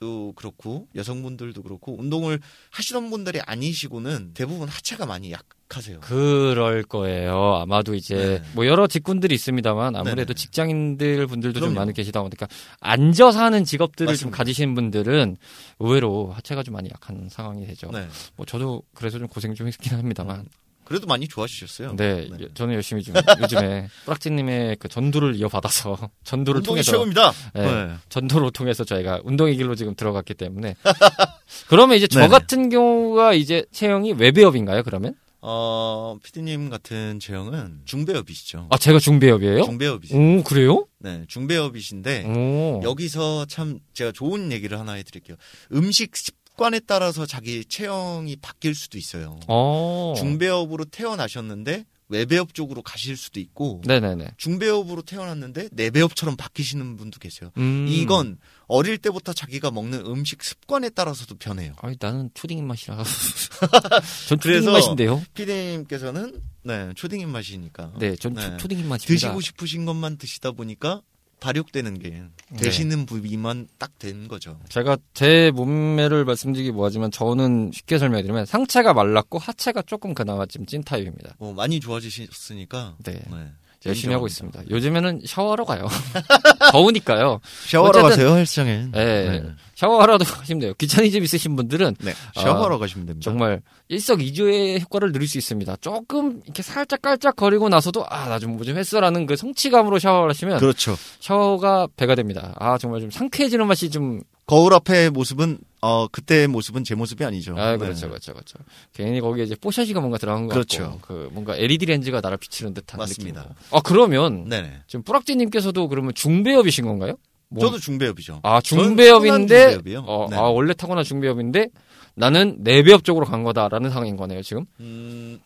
도 0.00 0.32
그렇고 0.34 0.88
여성분들도 0.96 1.62
그렇고 1.62 1.96
운동을 1.96 2.40
하시던 2.70 3.08
분들이 3.10 3.40
아니시고는 3.40 4.32
대부분 4.34 4.68
하체가 4.68 5.06
많이 5.06 5.30
약하세요. 5.30 6.00
그럴 6.00 6.82
거예요. 6.82 7.54
아마도 7.54 7.94
이제 7.94 8.16
네. 8.16 8.50
뭐 8.56 8.66
여러 8.66 8.88
직군들이 8.88 9.32
있습니다만 9.32 9.94
아무래도 9.94 10.34
네네. 10.34 10.34
직장인들 10.34 11.28
분들도 11.28 11.60
그럼요. 11.60 11.72
좀 11.72 11.74
많이 11.76 11.92
계시다 11.92 12.20
보니까 12.20 12.48
앉아서 12.80 13.44
하는 13.44 13.64
직업들을 13.64 14.10
맞습니다. 14.10 14.22
좀 14.22 14.36
가지신 14.36 14.74
분들은 14.74 15.36
의외로 15.78 16.32
하체가 16.32 16.64
좀 16.64 16.74
많이 16.74 16.88
약한 16.92 17.28
상황이 17.30 17.64
되죠. 17.64 17.88
네. 17.92 18.08
뭐 18.34 18.44
저도 18.44 18.82
그래서 18.94 19.20
좀 19.20 19.28
고생 19.28 19.54
좀 19.54 19.68
했긴 19.68 19.96
합니다만. 19.96 20.48
음. 20.82 20.84
그래도 20.84 21.06
많이 21.06 21.28
좋아지셨어요. 21.28 21.96
네, 21.96 22.28
네. 22.30 22.48
저는 22.54 22.74
열심히 22.74 23.02
좀 23.02 23.14
요즘에 23.40 23.88
뿌락지님의 24.04 24.76
그 24.78 24.88
전도를 24.88 25.36
이어받아서 25.36 26.10
전도를 26.24 26.62
통해서 26.62 26.92
최고입니다. 26.92 27.32
네, 27.54 27.86
네. 27.86 27.94
전도를 28.08 28.50
통해서 28.52 28.84
저희가 28.84 29.20
운동의 29.24 29.56
길로 29.56 29.74
지금 29.74 29.94
들어갔기 29.94 30.34
때문에 30.34 30.74
그러면 31.68 31.96
이제 31.96 32.06
저 32.06 32.20
네. 32.20 32.28
같은 32.28 32.68
경우가 32.68 33.34
이제 33.34 33.64
체형이 33.72 34.12
외배업인가요? 34.14 34.82
그러면? 34.82 35.14
어, 35.44 36.18
피디님 36.22 36.70
같은 36.70 37.18
체형은 37.18 37.80
중배업이시죠. 37.84 38.68
아, 38.70 38.78
제가 38.78 39.00
중배업이에요? 39.00 39.64
중배업이죠. 39.64 40.16
오, 40.16 40.42
그래요? 40.44 40.86
네, 41.00 41.24
중배업이신데 41.26 42.24
오. 42.26 42.80
여기서 42.84 43.46
참 43.46 43.80
제가 43.92 44.12
좋은 44.12 44.52
얘기를 44.52 44.78
하나 44.78 44.92
해드릴게요. 44.92 45.36
음식 45.72 46.12
습관에 46.52 46.80
따라서 46.80 47.26
자기 47.26 47.64
체형이 47.64 48.36
바뀔 48.36 48.74
수도 48.74 48.98
있어요. 48.98 49.38
오. 49.48 50.12
어. 50.12 50.14
중배업으로 50.16 50.84
태어나셨는데 50.86 51.84
외배업 52.08 52.52
쪽으로 52.52 52.82
가실 52.82 53.16
수도 53.16 53.40
있고 53.40 53.80
네네네. 53.86 54.32
중배업으로 54.36 55.00
태어났는데 55.00 55.70
내배업처럼 55.72 56.36
바뀌시는 56.36 56.98
분도 56.98 57.18
계세요. 57.18 57.50
음. 57.56 57.86
이건 57.88 58.36
어릴 58.66 58.98
때부터 58.98 59.32
자기가 59.32 59.70
먹는 59.70 60.04
음식 60.04 60.42
습관에 60.42 60.90
따라서도 60.90 61.36
변해요. 61.36 61.72
아니 61.80 61.96
나는 61.98 62.28
초딩 62.34 62.58
입맛이라 62.58 63.02
전 64.28 64.38
초딩 64.40 64.62
입맛인데요. 64.62 65.22
피디님께서는 65.32 66.38
네 66.64 66.92
초딩 66.94 67.20
입맛이니까 67.20 67.92
네전 67.98 68.34
네. 68.34 68.56
초딩 68.58 68.78
입맛입니다. 68.80 69.06
드시고 69.06 69.40
싶으신 69.40 69.86
것만 69.86 70.18
드시다 70.18 70.52
보니까 70.52 71.00
발육되는 71.42 71.98
게 71.98 72.22
되시는 72.56 73.00
네. 73.00 73.06
부위만 73.06 73.68
딱 73.78 73.92
된 74.02 74.26
거죠. 74.26 74.58
제가 74.68 74.96
제 75.14 75.52
몸매를 75.54 76.24
말씀드리기 76.24 76.72
뭐하지만 76.72 77.12
저는 77.12 77.70
쉽게 77.72 77.98
설명드리면 77.98 78.46
상체가 78.46 78.92
말랐고 78.92 79.38
하체가 79.38 79.82
조금 79.82 80.12
그나마 80.12 80.44
좀찐 80.44 80.82
타입입니다. 80.82 81.36
뭐 81.38 81.54
많이 81.54 81.78
좋아지셨으니까. 81.78 82.96
네. 83.04 83.22
네. 83.30 83.52
열심히 83.86 84.14
하고 84.14 84.26
있습니다. 84.26 84.62
요즘에는 84.70 85.22
샤워하러 85.26 85.64
가요. 85.64 85.86
더우니까요. 86.72 87.40
샤워하러 87.68 88.02
가세요, 88.02 88.36
헬스장에. 88.36 88.88
네. 88.92 89.40
네. 89.40 89.44
샤워하러도 89.74 90.24
가시면 90.24 90.60
돼요. 90.60 90.74
귀차니즘 90.74 91.22
있으신 91.24 91.56
분들은 91.56 91.96
네. 92.00 92.12
샤워하러 92.34 92.76
아, 92.76 92.78
가시면 92.78 93.06
됩니다. 93.06 93.24
정말 93.24 93.60
일석이조의 93.88 94.80
효과를 94.82 95.12
누릴 95.12 95.26
수 95.28 95.38
있습니다. 95.38 95.76
조금 95.80 96.40
이렇게 96.44 96.62
살짝 96.62 97.02
깔짝 97.02 97.34
거리고 97.36 97.68
나서도 97.68 98.04
아, 98.08 98.28
나 98.28 98.38
좀 98.38 98.56
뭐좀 98.56 98.76
했어라는 98.76 99.26
그 99.26 99.36
성취감으로 99.36 99.98
샤워를 100.00 100.30
하시면 100.30 100.58
그렇죠. 100.58 100.96
샤워가 101.20 101.86
배가 101.96 102.14
됩니다. 102.16 102.54
아, 102.58 102.76
정말 102.78 103.00
좀 103.00 103.10
상쾌해지는 103.10 103.66
맛이 103.66 103.88
좀 103.90 104.20
거울 104.46 104.74
앞의 104.74 105.10
모습은 105.10 105.58
어 105.84 106.06
그때의 106.06 106.46
모습은 106.46 106.84
제 106.84 106.94
모습이 106.94 107.24
아니죠. 107.24 107.56
아 107.58 107.76
그렇죠, 107.76 108.06
네. 108.06 108.08
그렇죠, 108.10 108.32
그렇죠. 108.32 108.58
괜히 108.92 109.20
거기에 109.20 109.44
이제 109.44 109.56
뽀샤시가 109.56 110.00
뭔가 110.00 110.16
들어간 110.16 110.46
거 110.46 110.54
그렇죠. 110.54 110.84
같고, 110.84 111.00
그 111.00 111.28
뭔가 111.32 111.56
LED 111.56 111.86
렌즈가 111.86 112.20
나를 112.20 112.38
비치는 112.38 112.72
듯한 112.72 112.98
맞습니다. 112.98 113.42
느낌. 113.42 113.56
아 113.72 113.80
그러면 113.80 114.48
네네. 114.48 114.82
지금 114.86 115.02
뿌락지님께서도 115.02 115.88
그러면 115.88 116.14
중배업이신 116.14 116.84
건가요? 116.84 117.16
뭐... 117.48 117.66
저도 117.66 117.78
중배업이죠. 117.78 118.40
아 118.44 118.60
중배업인데, 118.60 119.80
어, 120.06 120.28
네. 120.30 120.36
아 120.36 120.42
원래 120.42 120.72
타고난 120.72 121.02
중배업인데 121.02 121.68
나는 122.14 122.58
내배업 122.60 123.02
쪽으로 123.02 123.26
간 123.26 123.42
거다라는 123.42 123.90
상황인 123.90 124.16
거네요 124.16 124.40
지금. 124.42 124.64
음, 124.78 125.40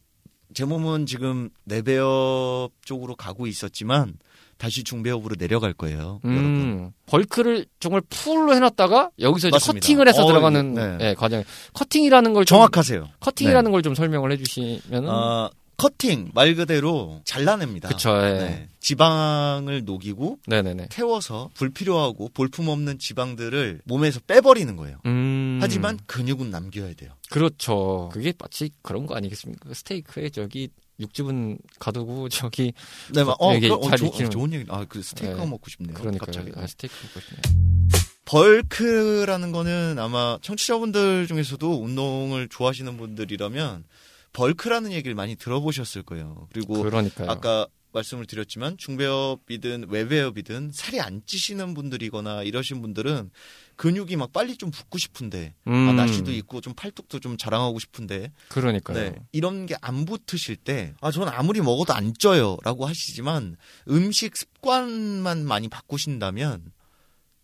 제 0.52 0.66
몸은 0.66 1.06
지금 1.06 1.48
내배업 1.64 2.72
쪽으로 2.84 3.16
가고 3.16 3.46
있었지만 3.46 4.18
다시 4.58 4.84
중배업으로 4.84 5.36
내려갈 5.36 5.72
거예요. 5.72 6.20
음, 6.24 6.30
여러분. 6.30 6.92
bulk를 7.06 7.66
정말 7.80 8.00
full로 8.08 8.54
해놨다가 8.54 9.10
여기서 9.18 9.48
이제 9.48 9.58
커팅을 9.58 10.08
해서 10.08 10.24
어, 10.24 10.26
들어가는 10.26 10.74
네. 10.74 10.96
네, 10.96 11.14
과정. 11.14 11.44
커팅이라는 11.74 12.32
걸 12.32 12.44
정확하세요. 12.44 13.08
커팅이라는 13.20 13.70
네. 13.70 13.72
걸좀 13.72 13.94
설명을 13.94 14.32
해주시면. 14.32 15.08
어, 15.08 15.50
커팅 15.76 16.30
말 16.34 16.54
그대로 16.54 17.20
잘라냅니다. 17.24 17.88
그쵸. 17.88 18.10
예. 18.22 18.32
네. 18.32 18.68
지방을 18.80 19.84
녹이고 19.84 20.38
네네네. 20.46 20.88
태워서 20.90 21.50
불필요하고 21.54 22.30
볼품 22.32 22.68
없는 22.68 22.98
지방들을 22.98 23.82
몸에서 23.84 24.20
빼버리는 24.26 24.74
거예요. 24.76 24.98
음... 25.04 25.58
하지만 25.60 25.98
근육은 26.06 26.50
남겨야 26.50 26.94
돼요. 26.94 27.10
그렇죠. 27.30 28.08
그게 28.12 28.32
마치 28.38 28.70
그런 28.80 29.06
거 29.06 29.16
아니겠습니까? 29.16 29.74
스테이크에 29.74 30.30
저기 30.30 30.70
육즙은 31.00 31.58
가두고 31.78 32.28
저기 32.30 32.72
네, 33.12 33.24
막, 33.24 33.36
어, 33.40 33.58
그럼, 33.58 33.78
어, 33.82 33.96
조, 33.96 34.06
어, 34.06 34.28
좋은 34.28 34.52
얘기. 34.52 34.64
아, 34.68 34.84
그 34.88 35.02
스테이크 35.02 35.36
네. 35.38 35.46
먹고 35.46 35.68
싶네요. 35.70 35.94
그러니까 35.94 36.26
아, 36.28 36.66
스테이크 36.66 36.94
먹고 37.02 37.20
싶네요. 37.20 37.76
벌크라는 38.24 39.52
거는 39.52 39.98
아마 39.98 40.38
청취자분들 40.42 41.28
중에서도 41.28 41.82
운동을 41.82 42.48
좋아하시는 42.48 42.96
분들이라면 42.96 43.84
벌크라는 44.32 44.92
얘기를 44.92 45.14
많이 45.14 45.36
들어보셨을 45.36 46.02
거예요. 46.02 46.48
그리고 46.52 46.82
그러니까요. 46.82 47.30
아까 47.30 47.66
말씀을 47.92 48.26
드렸지만 48.26 48.76
중배업이든 48.76 49.86
외배업이든 49.88 50.70
살이 50.72 51.00
안 51.00 51.22
찌시는 51.24 51.72
분들이거나 51.74 52.42
이러신 52.42 52.82
분들은 52.82 53.30
근육이 53.76 54.16
막 54.16 54.32
빨리 54.32 54.56
좀 54.56 54.70
붙고 54.70 54.98
싶은데 54.98 55.54
아, 55.66 55.70
음. 55.70 55.88
아, 55.88 55.92
나시도 55.92 56.32
있고 56.32 56.60
좀 56.60 56.72
팔뚝도 56.74 57.20
좀 57.20 57.36
자랑하고 57.36 57.78
싶은데 57.78 58.32
그러니까요. 58.48 58.96
네, 58.98 59.14
이런 59.32 59.66
게 59.66 59.74
안 59.82 60.04
붙으실 60.06 60.56
때 60.56 60.94
아 61.00 61.10
저는 61.10 61.28
아무리 61.32 61.60
먹어도 61.60 61.92
안 61.94 62.14
쪄요라고 62.14 62.86
하시지만 62.86 63.56
음식 63.88 64.36
습관만 64.36 65.44
많이 65.46 65.68
바꾸신다면 65.68 66.72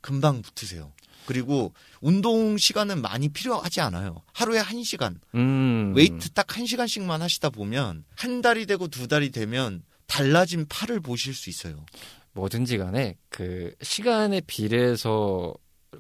금방 0.00 0.42
붙으세요. 0.42 0.92
그리고 1.26 1.72
운동 2.00 2.58
시간은 2.58 3.00
많이 3.00 3.28
필요하지 3.28 3.80
않아요. 3.80 4.22
하루에 4.32 4.58
한 4.58 4.82
시간. 4.82 5.20
음. 5.36 5.92
웨이트 5.94 6.30
딱 6.30 6.56
한 6.56 6.66
시간씩만 6.66 7.22
하시다 7.22 7.50
보면 7.50 8.04
한 8.16 8.42
달이 8.42 8.66
되고 8.66 8.88
두 8.88 9.06
달이 9.06 9.30
되면 9.30 9.82
달라진 10.06 10.66
팔을 10.68 10.98
보실 11.00 11.32
수 11.34 11.48
있어요. 11.48 11.84
뭐든지 12.32 12.76
간에 12.78 13.16
그 13.28 13.74
시간에 13.82 14.40
비례해서 14.46 15.54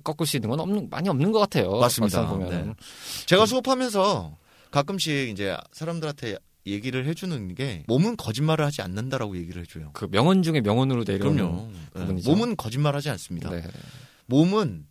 꺾을 0.04 0.26
수 0.26 0.36
있는 0.36 0.50
건 0.50 0.60
없는 0.60 0.88
많이 0.90 1.08
없는 1.08 1.32
것 1.32 1.38
같아요. 1.40 1.78
맞습니다. 1.78 2.26
보면 2.28 2.48
네. 2.48 2.74
제가 3.26 3.46
수업하면서 3.46 4.36
가끔씩 4.70 5.28
이제 5.28 5.56
사람들한테 5.72 6.38
얘기를 6.66 7.06
해주는 7.06 7.54
게 7.54 7.84
몸은 7.88 8.16
거짓말을 8.16 8.64
하지 8.64 8.82
않는다라고 8.82 9.36
얘기를 9.36 9.62
해줘요. 9.62 9.90
그 9.92 10.08
명언 10.10 10.42
중에 10.42 10.60
명언으로 10.60 11.04
내려오는 11.06 11.72
네. 11.94 12.22
몸은 12.24 12.56
거짓말하지 12.56 13.10
않습니다. 13.10 13.50
네. 13.50 13.62
몸은 14.26 14.86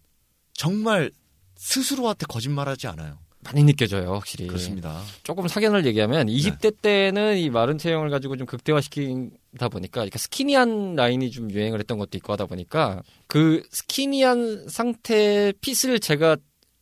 정말 0.53 1.11
스스로한테 1.55 2.25
거짓말하지 2.27 2.87
않아요. 2.87 3.17
많이 3.43 3.63
느껴져요, 3.63 4.13
확실히. 4.13 4.47
그렇습니다. 4.47 5.01
조금 5.23 5.47
사견을 5.47 5.85
얘기하면 5.87 6.27
20대 6.27 6.61
네. 6.61 6.71
때는 6.81 7.37
이 7.37 7.49
마른 7.49 7.77
체형을 7.77 8.09
가지고 8.11 8.37
좀 8.37 8.45
극대화시키다 8.45 9.69
보니까 9.69 10.01
그러니까 10.01 10.19
스키니한 10.19 10.95
라인이 10.95 11.31
좀 11.31 11.49
유행을 11.49 11.79
했던 11.79 11.97
것도 11.97 12.17
있고 12.17 12.33
하다 12.33 12.45
보니까 12.45 13.01
그 13.31 13.63
스키니한 13.71 14.67
상태 14.67 15.53
핏을 15.61 16.01
제가 16.01 16.35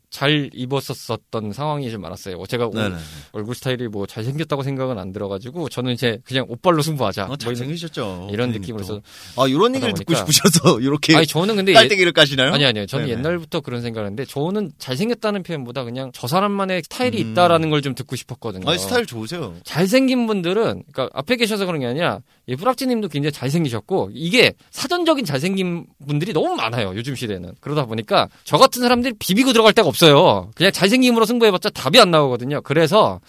잘 0.09 0.49
입었었던 0.53 1.51
상황이 1.53 1.89
좀 1.91 2.01
많았어요. 2.01 2.43
제가 2.47 2.69
네네. 2.73 2.95
얼굴 3.31 3.55
스타일이 3.55 3.87
뭐 3.87 4.05
잘생겼다고 4.05 4.63
생각은 4.63 4.97
안 4.97 5.11
들어가지고 5.11 5.69
저는 5.69 5.93
이제 5.93 6.19
그냥 6.23 6.45
옷발로 6.47 6.81
승부하자. 6.81 7.23
어, 7.25 7.27
뭐 7.27 7.37
잘생기셨죠. 7.37 8.29
이런 8.31 8.51
느낌으로 8.51 8.83
해서 8.83 9.01
아 9.37 9.47
이런 9.47 9.75
얘기를 9.75 9.93
듣고 9.93 10.13
싶으셔서 10.15 10.79
이렇게 10.81 11.15
아니 11.15 11.25
저는 11.27 11.55
근데 11.55 11.73
깔때기를 11.73 12.11
까시나요? 12.13 12.53
아니 12.53 12.65
아니요. 12.65 12.85
저는 12.85 13.05
네네. 13.07 13.19
옛날부터 13.19 13.61
그런 13.61 13.81
생각을 13.81 14.07
했는데 14.07 14.25
저는 14.25 14.71
잘생겼다는 14.77 15.43
표현보다 15.43 15.83
그냥 15.83 16.11
저 16.13 16.27
사람만의 16.27 16.83
스타일이 16.83 17.23
음. 17.23 17.31
있다라는 17.31 17.69
걸 17.69 17.79
좀 17.79 17.95
듣고 17.95 18.17
싶었거든요. 18.17 18.69
아니 18.69 18.77
스타일 18.77 19.05
좋으세요. 19.05 19.55
잘생긴 19.63 20.27
분들은 20.27 20.83
그러니까 20.91 21.09
앞에 21.13 21.37
계셔서 21.37 21.65
그런 21.65 21.79
게 21.79 21.85
아니라 21.85 22.19
예, 22.49 22.55
뿌락지님도 22.57 23.07
굉장히 23.07 23.31
잘생기셨고 23.31 24.09
이게 24.13 24.53
사전적인 24.71 25.23
잘생긴 25.23 25.85
분들이 26.05 26.33
너무 26.33 26.55
많아요. 26.55 26.93
요즘 26.95 27.15
시대는 27.15 27.53
그러다 27.61 27.85
보니까 27.85 28.27
저 28.43 28.57
같은 28.57 28.81
사람들이 28.81 29.13
비비고 29.17 29.53
들어갈 29.53 29.71
데가 29.71 29.87
없어요. 29.87 29.98
없어요. 29.99 30.51
그냥 30.55 30.71
잘생김으로 30.71 31.25
승부해봤자 31.25 31.69
답이 31.69 31.99
안 31.99 32.11
나오거든요. 32.11 32.61
그래서 32.61 33.19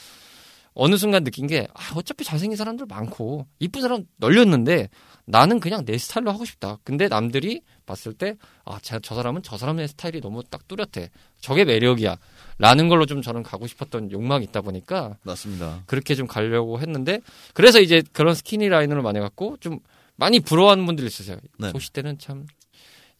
어느 0.72 0.96
순간 0.96 1.24
느낀 1.24 1.46
게 1.46 1.66
아, 1.74 1.92
어차피 1.96 2.24
잘생긴 2.24 2.56
사람들 2.56 2.86
많고 2.86 3.46
이쁜 3.58 3.82
사람 3.82 4.04
널렸는데 4.18 4.88
나는 5.26 5.60
그냥 5.60 5.84
내 5.84 5.98
스타일로 5.98 6.30
하고 6.30 6.44
싶다. 6.44 6.78
근데 6.84 7.08
남들이 7.08 7.62
봤을 7.86 8.12
때 8.14 8.36
아, 8.64 8.78
저 8.82 9.14
사람은 9.14 9.42
저 9.42 9.58
사람의 9.58 9.88
스타일이 9.88 10.20
너무 10.20 10.42
딱 10.44 10.66
뚜렷해. 10.68 11.10
저게 11.40 11.64
매력이야. 11.64 12.16
라는 12.58 12.88
걸로 12.88 13.06
좀 13.06 13.20
저는 13.20 13.42
가고 13.42 13.66
싶었던 13.66 14.12
욕망이 14.12 14.44
있다 14.44 14.60
보니까 14.60 15.16
맞습니다. 15.22 15.82
그렇게 15.86 16.14
좀 16.14 16.26
가려고 16.26 16.80
했는데 16.80 17.20
그래서 17.52 17.80
이제 17.80 18.02
그런 18.12 18.34
스키니 18.34 18.68
라인으로 18.68 19.02
많이 19.02 19.18
갖고 19.18 19.56
좀 19.58 19.80
많이 20.16 20.40
부러워하는 20.40 20.86
분들이 20.86 21.06
있으세요. 21.06 21.38
네. 21.58 21.70
소시 21.70 21.92
때는 21.92 22.18
참 22.18 22.46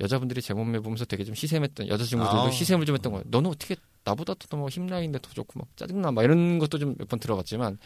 여자분들이 0.01 0.41
제 0.43 0.55
몸매 0.55 0.79
보면서 0.81 1.05
되게 1.05 1.25
좀 1.25 1.35
시샘했던 1.35 1.89
여자친구들도 1.89 2.43
아. 2.43 2.51
시샘을 2.51 2.87
좀 2.87 2.95
했던 2.97 3.13
거예요. 3.13 3.25
너는 3.29 3.51
어떻게 3.51 3.77
나보다 4.05 4.33
더뭐 4.49 4.69
힘라인데 4.71 5.19
더 5.21 5.31
좋고 5.33 5.59
막 5.61 5.69
짜증나 5.77 6.11
막 6.11 6.23
이런 6.25 6.59
것도 6.59 6.79
좀 6.79 6.95
몇 6.99 7.07
번 7.09 7.19
들어봤지만 7.21 7.79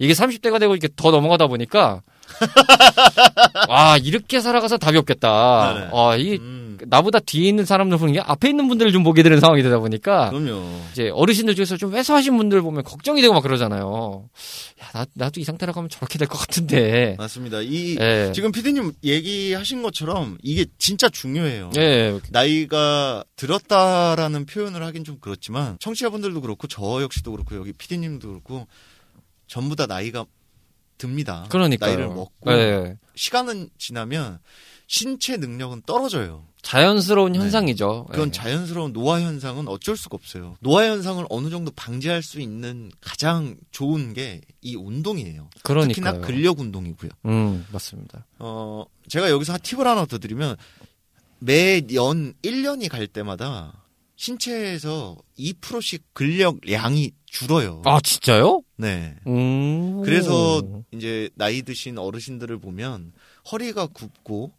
이게 0.00 0.12
30대가 0.12 0.58
되고 0.58 0.74
이렇게 0.74 0.88
더 0.96 1.10
넘어가다 1.12 1.46
보니까 1.46 2.02
와 3.68 3.96
이렇게 4.02 4.40
살아가서 4.40 4.78
답이 4.78 4.98
없겠다. 4.98 5.74
네네. 5.74 5.90
아, 5.94 6.16
이 6.16 6.36
음. 6.36 6.61
나보다 6.86 7.18
뒤에 7.20 7.48
있는 7.48 7.64
사람들 7.64 7.98
보는 7.98 8.14
게 8.14 8.20
앞에 8.20 8.48
있는 8.50 8.68
분들을 8.68 8.92
좀 8.92 9.02
보게 9.02 9.22
되는 9.22 9.40
상황이 9.40 9.62
되다 9.62 9.78
보니까 9.78 10.30
그럼요. 10.30 10.80
이제 10.92 11.10
어르신들 11.10 11.54
중에서 11.54 11.76
좀 11.76 11.92
왜소하신 11.92 12.36
분들 12.36 12.62
보면 12.62 12.82
걱정이 12.82 13.20
되고 13.22 13.34
막 13.34 13.42
그러잖아요. 13.42 14.28
야, 14.82 14.90
나, 14.92 15.06
나도 15.14 15.40
이 15.40 15.44
상태로 15.44 15.72
가면 15.72 15.88
저렇게 15.90 16.18
될 16.18 16.28
것 16.28 16.38
같은데. 16.38 17.16
맞습니다. 17.18 17.60
이 17.62 17.96
네. 17.96 18.32
지금 18.32 18.52
피디님 18.52 18.92
얘기하신 19.04 19.82
것처럼 19.82 20.38
이게 20.42 20.66
진짜 20.78 21.08
중요해요. 21.08 21.70
네. 21.74 22.18
나이가 22.30 23.24
들었다라는 23.36 24.46
표현을 24.46 24.82
하긴 24.82 25.04
좀 25.04 25.18
그렇지만 25.20 25.76
청취자분들도 25.80 26.40
그렇고 26.40 26.66
저 26.66 27.02
역시도 27.02 27.30
그렇고 27.32 27.56
여기 27.56 27.72
피디님도 27.72 28.28
그렇고 28.28 28.66
전부 29.46 29.76
다 29.76 29.86
나이가 29.86 30.24
듭니다. 30.98 31.46
그러니까 31.48 31.86
나이를 31.86 32.06
먹고 32.08 32.50
네. 32.50 32.96
시간은 33.16 33.70
지나면 33.76 34.38
신체 34.92 35.38
능력은 35.38 35.82
떨어져요. 35.86 36.44
자연스러운 36.60 37.32
네. 37.32 37.38
현상이죠. 37.38 38.08
그건 38.10 38.30
네. 38.30 38.32
자연스러운 38.32 38.92
노화 38.92 39.22
현상은 39.22 39.66
어쩔 39.66 39.96
수가 39.96 40.16
없어요. 40.16 40.54
노화 40.60 40.84
현상을 40.86 41.24
어느 41.30 41.48
정도 41.48 41.70
방지할 41.70 42.22
수 42.22 42.40
있는 42.40 42.92
가장 43.00 43.56
좋은 43.70 44.12
게 44.12 44.42
이 44.60 44.76
운동이에요. 44.76 45.48
그러니까요. 45.62 45.94
특히나 45.94 46.12
근력 46.26 46.60
운동이고요. 46.60 47.10
음, 47.26 47.66
맞습니다. 47.72 48.26
어, 48.38 48.84
제가 49.08 49.30
여기서 49.30 49.58
팁을 49.62 49.86
하나 49.86 50.04
더 50.04 50.18
드리면 50.18 50.56
매년 51.40 52.34
1년이 52.42 52.88
갈 52.88 53.06
때마다 53.08 53.82
신체에서 54.16 55.16
2%씩 55.38 56.04
근력량이 56.12 57.12
줄어요. 57.26 57.82
아, 57.86 57.98
진짜요? 58.00 58.62
네. 58.76 59.16
음. 59.26 60.02
그래서 60.02 60.62
이제 60.92 61.28
나이 61.34 61.62
드신 61.62 61.98
어르신들을 61.98 62.58
보면 62.58 63.12
허리가 63.50 63.86
굽고 63.88 64.52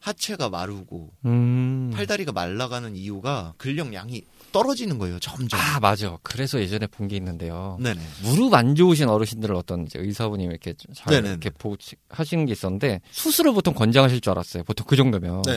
하체가 0.00 0.48
마르고 0.48 1.10
음. 1.26 1.90
팔다리가 1.94 2.32
말라가는 2.32 2.96
이유가 2.96 3.54
근력량이 3.58 4.22
떨어지는 4.52 4.96
거예요, 4.98 5.18
점점. 5.18 5.58
아, 5.60 5.78
맞아. 5.80 6.16
그래서 6.22 6.58
예전에 6.60 6.86
본 6.86 7.08
게 7.08 7.16
있는데요. 7.16 7.76
네네. 7.80 8.00
무릎 8.22 8.54
안 8.54 8.74
좋으신 8.74 9.08
어르신들을 9.08 9.54
어떤 9.54 9.84
이제 9.86 9.98
의사분이 9.98 10.44
이렇게 10.44 10.74
잘 10.94 11.14
네네. 11.14 11.28
이렇게 11.30 11.50
보 11.50 11.76
하시는 12.08 12.46
게 12.46 12.52
있었는데 12.52 13.00
수술을 13.10 13.52
보통 13.52 13.74
권장하실 13.74 14.20
줄 14.20 14.30
알았어요. 14.30 14.64
보통 14.64 14.86
그 14.86 14.96
정도면. 14.96 15.42
네. 15.42 15.52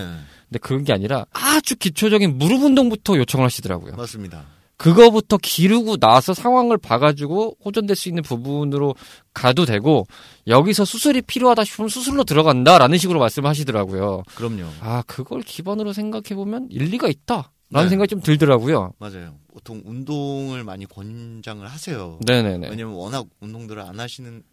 근데 0.49 0.60
그런 0.62 0.84
게 0.84 0.91
아니라 0.93 1.25
아주 1.32 1.75
기초적인 1.77 2.38
무릎 2.38 2.63
운동부터 2.63 3.17
요청을 3.17 3.45
하시더라고요. 3.45 3.95
맞습니다. 3.95 4.45
그거부터 4.81 5.37
기르고 5.37 5.97
나서 5.97 6.33
상황을 6.33 6.77
봐가지고 6.79 7.57
호전될 7.63 7.95
수 7.95 8.09
있는 8.09 8.23
부분으로 8.23 8.95
가도 9.31 9.65
되고 9.65 10.07
여기서 10.47 10.85
수술이 10.85 11.21
필요하다 11.21 11.63
싶으면 11.65 11.87
수술로 11.87 12.23
들어간다라는 12.23 12.97
식으로 12.97 13.19
말씀하시더라고요. 13.19 14.23
그럼요. 14.33 14.63
아 14.79 15.03
그걸 15.05 15.41
기반으로 15.41 15.93
생각해 15.93 16.33
보면 16.33 16.67
일리가 16.71 17.09
있다. 17.09 17.51
라는 17.69 17.85
네. 17.85 17.89
생각이 17.91 18.09
좀 18.09 18.21
들더라고요. 18.21 18.93
맞아요. 18.97 19.35
보통 19.53 19.81
운동을 19.85 20.63
많이 20.63 20.85
권장을 20.85 21.65
하세요. 21.65 22.19
네네네. 22.25 22.67
왜냐면 22.69 22.95
워낙 22.95 23.27
운동들을 23.39 23.81
안 23.81 23.99
하시는 23.99 24.43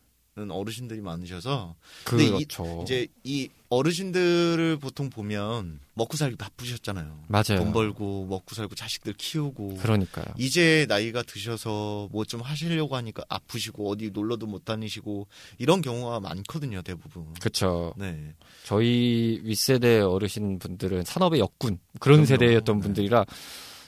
어르신들이 0.51 1.01
많으셔서. 1.01 1.74
근데 2.05 2.29
그렇죠. 2.31 2.79
이, 2.81 2.83
이제 2.83 3.07
이 3.24 3.48
어르신들을 3.70 4.79
보통 4.79 5.11
보면 5.11 5.81
먹고 5.92 6.16
살기 6.16 6.37
바쁘셨잖아요. 6.37 7.24
맞아요. 7.27 7.59
돈 7.59 7.72
벌고 7.72 8.27
먹고 8.27 8.55
살고 8.55 8.74
자식들 8.74 9.12
키우고. 9.14 9.74
그러니까요. 9.77 10.24
이제 10.38 10.87
나이가 10.88 11.22
드셔서 11.22 12.09
뭐 12.12 12.24
좀 12.29 12.42
하시려고 12.42 12.94
하니까 12.94 13.22
아프시고 13.31 13.90
어디 13.90 14.11
놀러도 14.11 14.46
못 14.46 14.64
다니시고 14.66 15.27
이런 15.57 15.81
경우가 15.81 16.20
많거든요, 16.20 16.83
대부분. 16.83 17.33
그렇죠. 17.40 17.94
네. 17.96 18.35
저희 18.64 19.40
윗세대 19.44 20.01
어르신 20.01 20.59
분들은 20.59 21.05
산업의 21.05 21.40
역군 21.40 21.79
그런 22.01 22.18
그럼요. 22.18 22.27
세대였던 22.27 22.77
네. 22.77 22.83
분들이라 22.83 23.24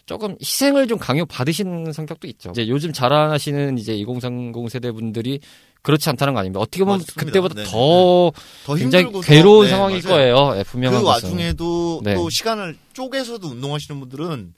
조금 0.07 0.37
희생을 0.41 0.89
좀 0.89 0.99
강요 0.99 1.25
받으시는 1.27 1.93
성격도 1.93 2.27
있죠. 2.29 2.51
이제 2.51 2.67
요즘 2.67 2.93
자라나시는 2.93 3.77
이제 3.79 3.95
2030 3.95 4.69
세대 4.71 4.91
분들이 4.91 5.39
그렇지 5.83 6.09
않다는 6.11 6.35
거 6.35 6.41
아닙니다. 6.41 6.61
어떻게 6.61 6.85
보면 6.85 6.99
맞습니다. 6.99 7.25
그때보다 7.25 7.55
네네. 7.55 7.69
더, 7.71 8.33
더 8.67 8.75
굉장히 8.75 9.07
괴로운 9.23 9.67
네, 9.67 9.71
상황일 9.71 10.03
맞아요. 10.03 10.15
거예요. 10.35 10.55
네, 10.55 10.65
분명한 10.65 11.01
그 11.01 11.05
것은. 11.05 11.29
와중에도 11.29 12.01
네. 12.05 12.15
또 12.15 12.29
시간을 12.29 12.77
쪼개서도 12.93 13.49
운동하시는 13.49 13.99
분들은 14.01 14.55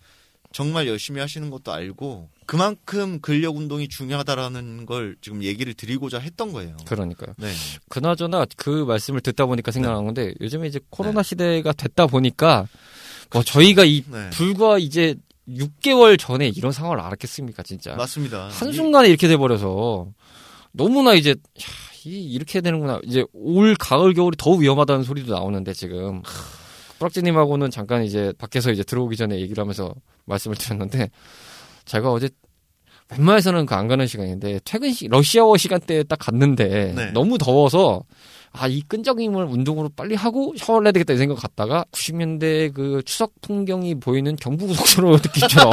정말 0.53 0.87
열심히 0.87 1.21
하시는 1.21 1.49
것도 1.49 1.73
알고 1.73 2.29
그만큼 2.45 3.21
근력 3.21 3.57
운동이 3.57 3.89
중요하다라는 3.89 4.85
걸 4.85 5.17
지금 5.23 5.43
얘기를 5.43 5.73
드리고자 5.73 6.19
했던 6.19 6.53
거예요. 6.53 6.77
그러니까요. 6.85 7.35
네. 7.39 7.53
그나저나 7.89 8.45
그 8.57 8.85
말씀을 8.85 9.21
듣다 9.21 9.47
보니까 9.47 9.71
생각난 9.73 10.01
네. 10.01 10.05
건데 10.07 10.35
요즘에 10.41 10.67
이제 10.69 10.79
코로나 10.91 11.23
네. 11.23 11.29
시대가 11.29 11.73
됐다 11.73 12.07
보니까 12.07 12.67
뭐 13.33 13.43
저희가 13.43 13.85
이 13.85 14.05
네. 14.11 14.29
불과 14.31 14.77
이제 14.79 15.15
6개월 15.49 16.19
전에 16.19 16.49
이런 16.49 16.71
상황을 16.71 17.01
알았겠습니까, 17.01 17.63
진짜. 17.63 17.95
맞습니다. 17.97 18.49
한순간에 18.49 19.09
이렇게 19.09 19.27
돼버려서 19.29 20.07
너무나 20.73 21.15
이제 21.15 21.31
야, 21.31 21.65
이렇게 22.05 22.59
해야 22.59 22.63
되는구나. 22.63 23.01
이제 23.05 23.25
올 23.33 23.75
가을 23.79 24.15
겨울이 24.15 24.37
더 24.37 24.53
위험하다는 24.53 25.05
소리도 25.05 25.33
나오는데 25.33 25.73
지금 25.73 26.23
뿌락지님하고는 26.99 27.71
잠깐 27.71 28.05
이제 28.05 28.33
밖에서 28.39 28.71
이제 28.71 28.83
들어오기 28.83 29.17
전에 29.17 29.39
얘기를 29.41 29.61
하면서 29.61 29.95
말씀을 30.25 30.57
드렸는데 30.57 31.11
제가 31.85 32.11
어제 32.13 32.29
웬만해서는 33.11 33.67
그 33.67 33.75
안 33.75 33.89
가는 33.89 34.07
시간인데 34.07 34.61
퇴근 34.65 34.93
시 34.93 35.09
러시아워 35.09 35.57
시간대에 35.57 36.05
딱 36.05 36.17
갔는데 36.19 36.93
네. 36.97 37.11
너무 37.13 37.37
더워서 37.39 38.03
아, 38.53 38.69
이 38.69 38.83
끈적임을 38.83 39.45
운동으로 39.45 39.91
빨리 39.97 40.15
하고 40.15 40.55
샤워를 40.57 40.87
해야 40.87 40.93
되겠다 40.93 41.15
이 41.15 41.17
생각 41.19 41.37
갔다가 41.37 41.85
90년대 41.93 42.73
그 42.73 43.03
추석 43.05 43.33
풍경이 43.43 43.97
보이는 43.97 44.37
경부고속도로 44.37 45.17
느낌처럼 45.23 45.73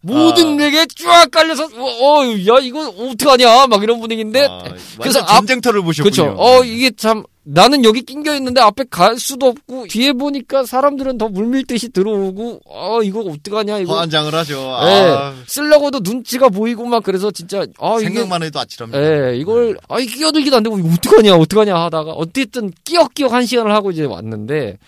모든 0.00 0.56
내게 0.56 0.80
아. 0.80 0.86
쫙 0.96 1.30
깔려서 1.30 1.64
어, 1.64 1.68
어, 1.68 2.24
야 2.24 2.60
이거 2.62 2.88
어떡하냐 2.88 3.66
막 3.66 3.82
이런 3.82 4.00
분위기인데 4.00 4.46
아, 4.48 4.64
그래서 5.00 5.24
전쟁터를 5.26 5.82
보셨군요. 5.82 6.10
그렇죠. 6.10 6.34
어 6.38 6.62
이게 6.62 6.90
참 6.90 7.24
나는 7.42 7.82
여기 7.84 8.02
낑겨 8.02 8.34
있는데 8.36 8.60
앞에 8.60 8.84
갈 8.90 9.18
수도 9.18 9.46
없고 9.46 9.86
뒤에 9.88 10.12
보니까 10.12 10.64
사람들은 10.64 11.18
더 11.18 11.28
물밀듯이 11.28 11.88
들어오고 11.88 12.60
어 12.66 13.02
이거 13.02 13.20
어떡하냐 13.20 13.78
이거 13.78 13.98
환장을 13.98 14.32
하죠. 14.34 14.56
네, 14.56 15.10
아. 15.10 15.34
쓰려고도 15.46 16.00
눈치가 16.02 16.48
보이고 16.48 16.84
막 16.84 17.02
그래서 17.02 17.30
진짜 17.30 17.66
아 17.78 17.98
생각만 17.98 18.42
해도 18.42 18.60
아찔합니다. 18.60 19.00
예, 19.02 19.36
이걸 19.36 19.74
네. 19.74 19.80
아 19.88 19.98
끼어들기도 19.98 20.56
안 20.56 20.62
되고 20.62 20.78
이거 20.78 20.88
어떡하냐 20.92 21.34
어떡하냐 21.36 21.74
하다가 21.74 22.12
어쨌든 22.12 22.70
끼역끼역 22.84 23.32
한 23.32 23.46
시간을 23.46 23.72
하고 23.72 23.90
이제 23.90 24.04
왔는데 24.04 24.78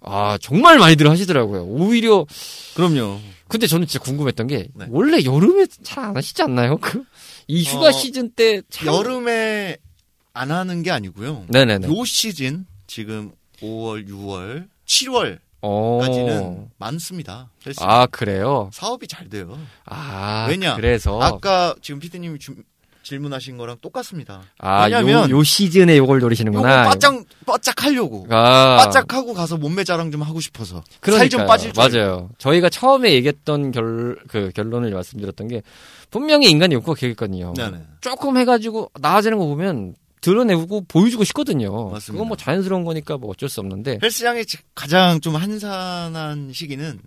아 0.00 0.36
정말 0.42 0.78
많이들 0.78 1.08
하시더라고요. 1.08 1.64
오히려 1.64 2.26
그럼요. 2.74 3.20
근데 3.52 3.66
저는 3.66 3.86
진짜 3.86 4.02
궁금했던 4.04 4.46
게 4.48 4.68
네. 4.74 4.86
원래 4.90 5.22
여름에 5.24 5.66
잘 5.82 6.04
안 6.04 6.16
하시지 6.16 6.42
않나요? 6.42 6.78
그 6.78 7.04
이 7.48 7.64
휴가 7.64 7.88
어, 7.88 7.92
시즌 7.92 8.30
때 8.30 8.62
참... 8.70 8.86
여름에 8.88 9.76
안 10.32 10.50
하는 10.50 10.82
게 10.82 10.90
아니고요. 10.90 11.44
네네네. 11.48 11.86
요 11.88 12.04
시즌 12.04 12.66
지금 12.86 13.32
5월, 13.60 14.08
6월, 14.08 14.68
7월 14.86 15.38
까지는 16.00 16.70
많습니다. 16.78 17.50
아 17.78 18.06
그래요? 18.06 18.70
사업이 18.72 19.06
잘 19.06 19.28
돼요. 19.28 19.58
아 19.84 20.46
왜냐? 20.48 20.76
그래서 20.76 21.20
아까 21.20 21.74
지금 21.82 22.00
피디님이 22.00 22.38
주, 22.38 22.54
질문하신 23.02 23.56
거랑 23.56 23.78
똑같습니다. 23.80 24.42
아, 24.58 24.84
왜냐면 24.84 25.28
요, 25.30 25.38
요 25.38 25.42
시즌에 25.42 25.96
요걸 25.98 26.20
노리시는구나. 26.20 26.84
바짝 26.84 27.24
바짝 27.44 27.84
하려고. 27.84 28.26
아. 28.30 28.76
바짝하고 28.78 29.34
가서 29.34 29.56
몸매 29.56 29.84
자랑 29.84 30.10
좀 30.10 30.22
하고 30.22 30.40
싶어서. 30.40 30.82
살 31.04 31.28
좀 31.28 31.46
빠질 31.46 31.72
줄. 31.72 31.82
맞아요. 31.82 32.30
저희가 32.38 32.68
처음에 32.68 33.12
얘기했던 33.12 33.72
결 33.72 34.16
그 34.28 34.50
결론을 34.54 34.90
말씀드렸던 34.92 35.48
게 35.48 35.62
분명히 36.10 36.48
인간이 36.50 36.74
욕구가 36.74 36.94
계획거든요. 36.98 37.54
네네. 37.54 37.78
조금 38.00 38.36
해가지고 38.36 38.90
나아지는 39.00 39.38
거 39.38 39.46
보면 39.46 39.94
드러내고 40.20 40.84
보여주고 40.86 41.24
싶거든요. 41.24 41.88
맞습니다. 41.90 42.12
그건 42.12 42.28
뭐 42.28 42.36
자연스러운 42.36 42.84
거니까 42.84 43.16
뭐 43.18 43.30
어쩔 43.30 43.48
수 43.48 43.60
없는데. 43.60 43.98
헬스장이 44.02 44.44
가장 44.74 45.20
좀 45.20 45.34
한산한 45.36 46.52
시기는 46.52 47.00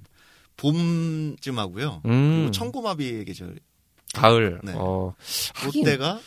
봄쯤하고요. 0.58 2.02
음. 2.06 2.36
그리고 2.40 2.52
청고마비의 2.52 3.26
계절. 3.26 3.56
가을. 4.14 4.60
네. 4.64 4.74
어. 4.76 5.14
그때가 5.56 6.20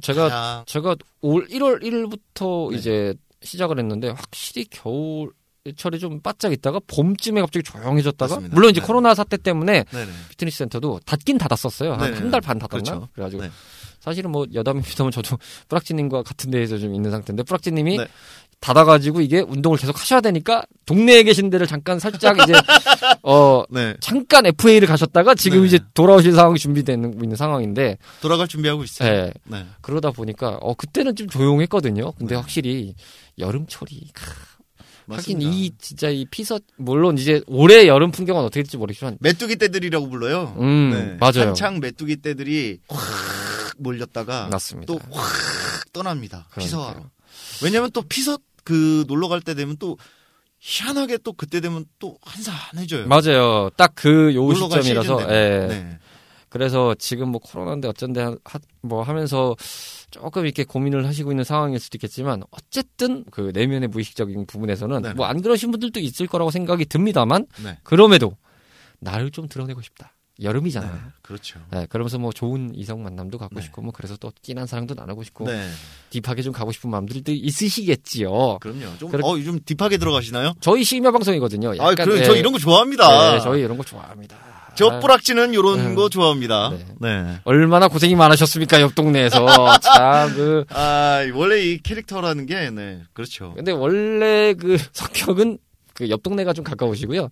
제가 0.00 0.28
가장... 0.28 0.64
제가 0.66 0.96
올 1.20 1.46
1월 1.48 1.82
1일부터 1.82 2.70
네. 2.70 2.76
이제 2.76 3.14
시작을 3.42 3.78
했는데 3.78 4.10
확실히 4.10 4.64
겨울 4.70 5.32
철이 5.76 5.98
좀 5.98 6.20
바짝 6.20 6.52
있다가 6.52 6.80
봄쯤에 6.86 7.40
갑자기 7.40 7.62
조용해졌다가 7.62 8.34
맞습니다. 8.36 8.54
물론 8.54 8.70
이제 8.70 8.80
네. 8.80 8.86
코로나 8.86 9.14
사태 9.14 9.36
때문에 9.36 9.84
네네. 9.84 10.10
피트니스 10.30 10.58
센터도 10.58 11.00
닫긴 11.04 11.38
닫았었어요. 11.38 11.92
한한달반 11.92 12.58
닫았나? 12.58 12.68
그렇죠. 12.68 13.08
그래가지고 13.12 13.42
네. 13.42 13.50
사실은 14.00 14.30
뭐 14.30 14.46
여담입니다만 14.52 15.10
저도 15.12 15.36
뿌락지님과 15.68 16.22
같은 16.22 16.50
데에서 16.50 16.78
좀 16.78 16.94
있는 16.94 17.10
상태인데 17.10 17.42
뿌락지님이 17.42 17.98
네. 17.98 18.06
닫아가지고 18.60 19.20
이게 19.20 19.40
운동을 19.40 19.78
계속 19.78 20.00
하셔야 20.00 20.20
되니까 20.20 20.62
동네에 20.86 21.22
계신 21.22 21.48
데를 21.48 21.66
잠깐 21.66 21.98
살짝 21.98 22.38
이제 22.42 22.52
어 23.22 23.62
네. 23.70 23.94
잠깐 24.00 24.46
FA를 24.46 24.88
가셨다가 24.88 25.34
지금 25.34 25.60
네. 25.60 25.66
이제 25.66 25.78
돌아오실 25.94 26.32
상황이 26.32 26.58
준비되는 26.58 27.22
있는 27.22 27.36
상황인데 27.36 27.98
돌아갈 28.20 28.48
준비하고 28.48 28.82
있어요. 28.84 29.26
네. 29.26 29.32
네. 29.44 29.66
그러다 29.80 30.10
보니까 30.10 30.58
어 30.60 30.74
그때는 30.74 31.14
좀 31.14 31.28
조용했거든요. 31.28 32.12
근데 32.12 32.34
네. 32.34 32.40
확실히 32.40 32.94
여름철이 33.38 34.10
하긴 35.08 35.40
이 35.40 35.70
진짜 35.78 36.08
이 36.10 36.26
피서 36.26 36.58
물론 36.76 37.16
이제 37.16 37.40
올해 37.46 37.86
여름 37.86 38.10
풍경은 38.10 38.42
어떻게 38.42 38.62
될지 38.62 38.76
모르겠지만 38.76 39.18
메뚜기 39.20 39.56
떼들이라고 39.56 40.10
불러요. 40.10 40.56
음 40.58 40.90
네. 40.90 41.16
맞아요. 41.18 41.48
한창 41.48 41.80
메뚜기 41.80 42.20
떼들이 42.20 42.80
확 42.88 43.00
몰렸다가 43.78 44.48
맞습니다. 44.50 44.92
또확 44.92 45.92
떠납니다. 45.92 46.46
피서하러. 46.58 47.04
왜냐면 47.62 47.90
또 47.92 48.02
피서 48.02 48.38
그 48.68 49.04
놀러 49.08 49.28
갈 49.28 49.40
때 49.40 49.54
되면 49.54 49.76
또 49.78 49.96
희한하게 50.60 51.18
또 51.18 51.32
그때 51.32 51.60
되면 51.60 51.86
또 51.98 52.18
한산해져요. 52.22 53.06
맞아요. 53.06 53.70
딱 53.76 53.94
그 53.94 54.34
요 54.34 54.52
시점이라서. 54.54 55.22
예. 55.30 55.66
네. 55.68 55.98
그래서 56.50 56.94
지금 56.98 57.28
뭐 57.30 57.40
코로나인데 57.40 57.88
어쩐데 57.88 58.20
하, 58.22 58.58
뭐 58.82 59.02
하면서 59.02 59.54
조금 60.10 60.44
이렇게 60.44 60.64
고민을 60.64 61.06
하시고 61.06 61.30
있는 61.32 61.44
상황일 61.44 61.78
수도 61.78 61.96
있겠지만 61.96 62.42
어쨌든 62.50 63.24
그 63.30 63.52
내면의 63.54 63.88
무의식적인 63.88 64.46
부분에서는 64.46 65.14
뭐안 65.14 65.40
그러신 65.42 65.70
분들도 65.70 66.00
있을 66.00 66.26
거라고 66.26 66.50
생각이 66.50 66.84
듭니다만 66.86 67.46
네. 67.62 67.78
그럼에도 67.84 68.36
나를 69.00 69.30
좀 69.30 69.48
드러내고 69.48 69.80
싶다. 69.82 70.14
여름이잖아요. 70.40 70.92
네, 70.92 70.98
그렇죠. 71.22 71.58
네, 71.70 71.86
그러면서 71.88 72.18
뭐 72.18 72.32
좋은 72.32 72.72
이성 72.74 73.02
만남도 73.02 73.38
갖고 73.38 73.56
네. 73.56 73.62
싶고 73.62 73.82
뭐 73.82 73.92
그래서 73.92 74.16
또 74.16 74.32
진한 74.42 74.66
사랑도 74.66 74.94
나누고 74.94 75.24
싶고 75.24 75.46
네. 75.46 75.68
딥하게 76.10 76.42
좀 76.42 76.52
가고 76.52 76.70
싶은 76.70 76.90
마음들도 76.90 77.32
있으시겠지요. 77.32 78.58
그럼요. 78.60 78.98
좀, 78.98 79.10
그렇... 79.10 79.26
어, 79.26 79.36
요즘 79.36 79.58
딥하게 79.64 79.98
들어가시나요? 79.98 80.54
저희 80.60 80.84
심야 80.84 81.10
방송이거든요. 81.10 81.76
약간, 81.76 82.00
아, 82.00 82.04
그래, 82.04 82.22
저 82.24 82.34
네. 82.34 82.38
이런 82.38 82.52
거 82.52 82.58
좋아합니다. 82.58 83.32
네, 83.32 83.40
저희 83.40 83.62
이런 83.62 83.76
거 83.76 83.84
좋아합니다. 83.84 84.36
저 84.78 85.00
뿌락지는 85.00 85.54
이런 85.54 85.88
네. 85.88 85.94
거 85.96 86.08
좋아합니다. 86.08 86.70
네. 86.70 86.84
네. 87.00 87.40
얼마나 87.42 87.88
고생이 87.88 88.14
많으셨습니까 88.14 88.80
옆 88.80 88.94
동네에서 88.94 89.44
참 89.82 90.32
그. 90.36 90.64
아 90.68 91.26
원래 91.34 91.60
이 91.60 91.78
캐릭터라는 91.78 92.46
게 92.46 92.70
네. 92.70 93.02
그렇죠. 93.12 93.54
근데 93.56 93.72
원래 93.72 94.54
그 94.54 94.78
성격은 94.92 95.58
그 95.98 96.08
옆 96.08 96.22
동네가 96.22 96.52
좀 96.52 96.64
가까우시고요. 96.64 97.28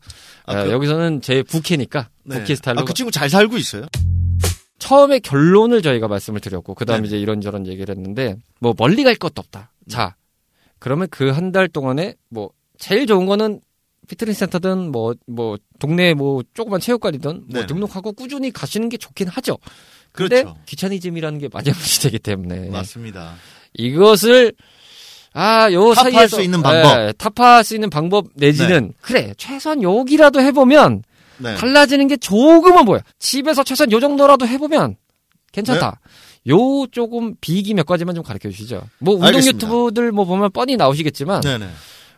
아, 0.47 0.53
아, 0.53 0.65
그... 0.65 0.71
여기서는 0.73 1.21
제 1.23 1.43
부캐니까 1.45 2.09
네. 2.25 2.41
부캐 2.41 2.57
스타일로. 2.57 2.81
아, 2.81 2.85
그 2.85 2.93
친구 2.95 3.13
잘 3.13 3.31
살고 3.31 3.57
있어요? 3.59 3.87
처음에 4.79 5.21
결론을 5.21 5.83
저희가 5.83 6.09
말씀을 6.09 6.41
드렸고 6.41 6.75
그다음에 6.75 7.03
네. 7.03 7.07
이제 7.07 7.19
이런저런 7.19 7.67
얘기를 7.67 7.95
했는데 7.97 8.37
뭐 8.61 8.75
멀리 8.77 9.05
갈 9.05 9.15
것도 9.15 9.35
없다. 9.41 9.73
네. 9.87 9.95
자 9.95 10.17
그러면 10.81 11.09
그 11.11 11.31
한 11.33 11.53
달 11.53 11.69
동안에 11.69 12.15
뭐 12.29 12.51
제일 12.79 13.07
좋은 13.07 13.27
거는 13.27 13.61
피트니스 14.09 14.41
센터든 14.41 14.91
뭐 14.93 15.15
뭐 15.27 15.57
동네 15.79 16.15
뭐 16.15 16.43
조그만 16.55 16.81
체육관이든 16.81 17.45
뭐 17.49 17.61
네. 17.61 17.67
등록하고 17.67 18.13
꾸준히 18.13 18.51
가시는 18.51 18.89
게 18.89 18.97
좋긴 18.97 19.29
하죠. 19.29 19.59
근데 20.13 20.43
그렇죠. 20.43 20.61
귀차니즘이라는 20.67 21.39
게 21.39 21.49
마지못이 21.53 22.03
되기 22.03 22.19
때문에 22.19 22.69
맞습니다. 22.71 23.35
이것을 23.75 24.53
아, 25.39 25.71
요 25.71 25.93
사이에서 25.93 26.37
수 26.37 26.43
있는 26.43 26.63
방법. 26.63 26.99
예, 26.99 27.13
타파할 27.13 27.63
수 27.63 27.75
있는 27.75 27.91
방법 27.91 28.29
내지는 28.35 28.89
네. 28.89 28.95
그래 29.03 29.35
최소한 29.37 29.83
여기라도 29.83 30.41
해보면 30.41 31.03
네. 31.39 31.55
달라지는 31.57 32.09
게 32.09 32.17
조금은 32.17 32.87
보여. 32.87 33.01
집에서 33.19 33.63
최소한 33.63 33.93
요 33.93 34.01
정도라도 34.01 34.47
해보면 34.47 34.97
괜찮다. 35.53 36.01
네. 36.47 36.53
요 36.53 36.87
조금 36.91 37.35
비기 37.41 37.75
몇 37.75 37.85
가지만 37.85 38.15
좀 38.15 38.25
가르쳐 38.25 38.49
주시죠. 38.49 38.83
뭐 38.99 39.15
운동 39.15 39.27
알겠습니다. 39.27 39.67
유튜브들 39.67 40.11
뭐 40.13 40.25
보면 40.25 40.51
뻔히 40.53 40.77
나오시겠지만 40.77 41.43
네네. 41.43 41.69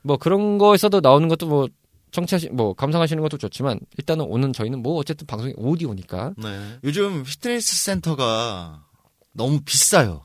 뭐 0.03 0.17
그런 0.17 0.59
거에서도 0.59 1.01
나오는 1.01 1.27
것도 1.27 1.47
뭐 1.47 1.67
청취하시 2.13 2.51
뭐 2.51 2.73
감상하시는 2.75 3.21
것도 3.21 3.37
좋지만 3.37 3.81
일단은 3.97 4.27
오는 4.27 4.53
저희는 4.53 4.81
뭐 4.81 4.97
어쨌든 4.97 5.27
방송이 5.27 5.55
오디오니까. 5.57 6.35
네. 6.37 6.59
요즘 6.85 7.25
피트니스 7.25 7.85
센터가 7.85 8.85
너무 9.33 9.61
비싸요. 9.65 10.23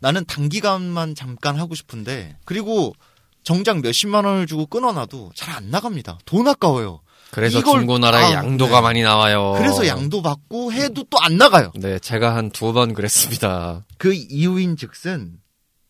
나는 0.00 0.24
단기간만 0.24 1.14
잠깐 1.14 1.58
하고 1.58 1.74
싶은데 1.74 2.36
그리고 2.44 2.94
정작 3.42 3.80
몇십만 3.80 4.24
원을 4.24 4.46
주고 4.46 4.66
끊어놔도 4.66 5.32
잘 5.34 5.54
안 5.56 5.70
나갑니다. 5.70 6.18
돈 6.24 6.46
아까워요. 6.48 7.00
그래서 7.30 7.62
중고나라에 7.62 8.24
아, 8.24 8.32
양도가 8.34 8.76
네. 8.76 8.80
많이 8.82 9.02
나와요. 9.02 9.54
그래서 9.56 9.86
양도 9.86 10.20
받고 10.22 10.72
해도 10.72 11.02
또 11.04 11.18
안 11.22 11.38
나가요. 11.38 11.72
네, 11.76 11.98
제가 11.98 12.36
한 12.36 12.50
두 12.50 12.72
번 12.72 12.92
그랬습니다. 12.94 13.84
그 13.98 14.12
이유인 14.12 14.76
즉슨 14.76 15.38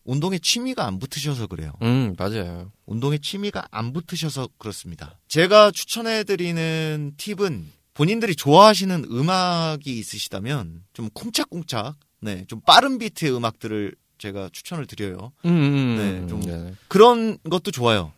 운동에 0.05 0.37
취미가 0.39 0.85
안 0.85 0.99
붙으셔서 0.99 1.47
그래요. 1.47 1.73
음, 1.81 2.15
맞아요. 2.17 2.71
운동에 2.85 3.17
취미가 3.17 3.67
안 3.71 3.93
붙으셔서 3.93 4.49
그렇습니다. 4.57 5.17
제가 5.27 5.71
추천해드리는 5.71 7.13
팁은 7.17 7.71
본인들이 7.93 8.35
좋아하시는 8.35 9.05
음악이 9.11 9.97
있으시다면 9.99 10.83
좀 10.93 11.09
쿵짝쿵짝 11.13 11.95
네, 12.23 12.45
좀 12.47 12.61
빠른 12.61 12.97
비트의 12.97 13.35
음악들을 13.35 13.95
제가 14.17 14.49
추천을 14.53 14.85
드려요. 14.85 15.33
음, 15.45 15.49
음, 15.49 15.73
음 15.73 15.97
네, 15.97 16.27
좀 16.27 16.39
네. 16.41 16.73
그런 16.87 17.37
것도 17.49 17.71
좋아요. 17.71 18.13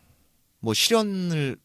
뭐 0.60 0.72
시련을 0.74 1.56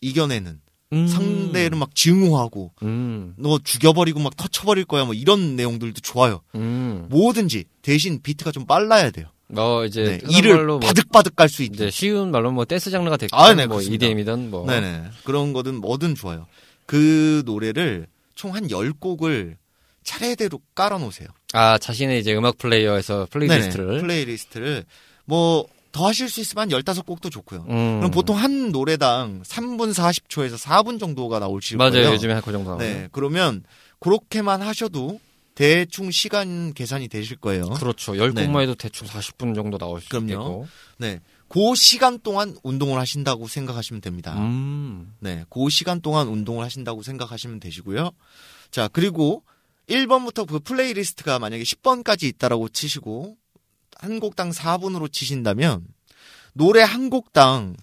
이겨내는 0.00 0.60
음. 0.92 1.08
상대를 1.08 1.76
막 1.76 1.94
증오하고 1.94 2.72
음. 2.82 3.34
너 3.36 3.58
죽여버리고 3.58 4.20
막 4.20 4.36
터쳐버릴 4.36 4.84
거야 4.84 5.04
뭐 5.04 5.14
이런 5.14 5.56
내용들도 5.56 6.00
좋아요. 6.00 6.40
음. 6.54 7.06
뭐든지 7.10 7.64
대신 7.82 8.22
비트가 8.22 8.52
좀 8.52 8.66
빨라야 8.66 9.10
돼요. 9.10 9.26
어 9.56 9.84
이제 9.84 10.02
네, 10.04 10.20
이를 10.30 10.64
뭐 10.66 10.78
바득바득 10.78 11.36
갈 11.36 11.48
수 11.48 11.62
있는 11.62 11.90
쉬운 11.90 12.30
말로 12.30 12.50
뭐 12.50 12.64
댄스 12.64 12.90
장르가 12.90 13.16
됐건 13.16 13.38
아, 13.38 13.52
네, 13.54 13.66
뭐 13.66 13.76
그렇습니다. 13.76 14.06
EDM이든 14.06 14.50
뭐 14.50 14.66
네네 14.66 15.10
그런 15.24 15.52
거든 15.52 15.80
뭐든 15.80 16.14
좋아요. 16.14 16.46
그 16.86 17.42
노래를 17.44 18.06
총한 18.34 18.68
10곡을 18.68 19.56
차례대로 20.02 20.60
깔아놓으세요. 20.74 21.28
아 21.56 21.78
자신의 21.78 22.20
이제 22.20 22.34
음악 22.34 22.58
플레이어에서 22.58 23.28
playlist를 23.30 23.86
네네, 23.86 24.00
playlist를 24.00 24.84
뭐 25.24 25.66
더 25.94 26.08
하실 26.08 26.28
수 26.28 26.40
있으면 26.40 26.68
15곡도 26.70 27.30
좋고요. 27.30 27.66
음. 27.68 27.98
그럼 28.00 28.10
보통 28.10 28.36
한 28.36 28.72
노래당 28.72 29.42
3분 29.44 29.94
40초에서 29.94 30.58
4분 30.58 30.98
정도가 30.98 31.38
나올실 31.38 31.76
맞아요. 31.76 31.92
거예요. 31.92 32.10
요즘에 32.10 32.40
그 32.44 32.50
정도 32.50 32.76
네. 32.76 33.08
그러면 33.12 33.62
그렇게만 34.00 34.60
하셔도 34.60 35.20
대충 35.54 36.10
시간 36.10 36.74
계산이 36.74 37.06
되실 37.06 37.36
거예요. 37.36 37.68
그렇죠. 37.70 38.14
10곡만 38.14 38.62
해도 38.62 38.74
대충 38.74 39.06
40분 39.06 39.54
정도 39.54 39.78
나올 39.78 40.00
수 40.00 40.08
그럼요. 40.08 40.32
있고. 40.32 40.66
네. 40.98 41.20
그 41.46 41.76
시간 41.76 42.18
동안 42.18 42.56
운동을 42.64 42.98
하신다고 42.98 43.46
생각하시면 43.46 44.00
됩니다. 44.00 44.34
음. 44.36 45.14
네. 45.20 45.44
그 45.48 45.70
시간 45.70 46.00
동안 46.00 46.26
운동을 46.26 46.64
하신다고 46.64 47.04
생각하시면 47.04 47.60
되시고요. 47.60 48.10
자, 48.72 48.88
그리고 48.88 49.44
1번부터 49.88 50.46
그 50.48 50.58
playlist가 50.60 51.38
만약에 51.38 51.62
10번까지 51.62 52.24
있다라고 52.24 52.68
치시고 52.68 53.36
한 53.98 54.20
곡당 54.20 54.50
4분으로 54.50 55.12
치신다면 55.12 55.86
노래 56.52 56.82
한 56.82 57.10
곡당 57.10 57.76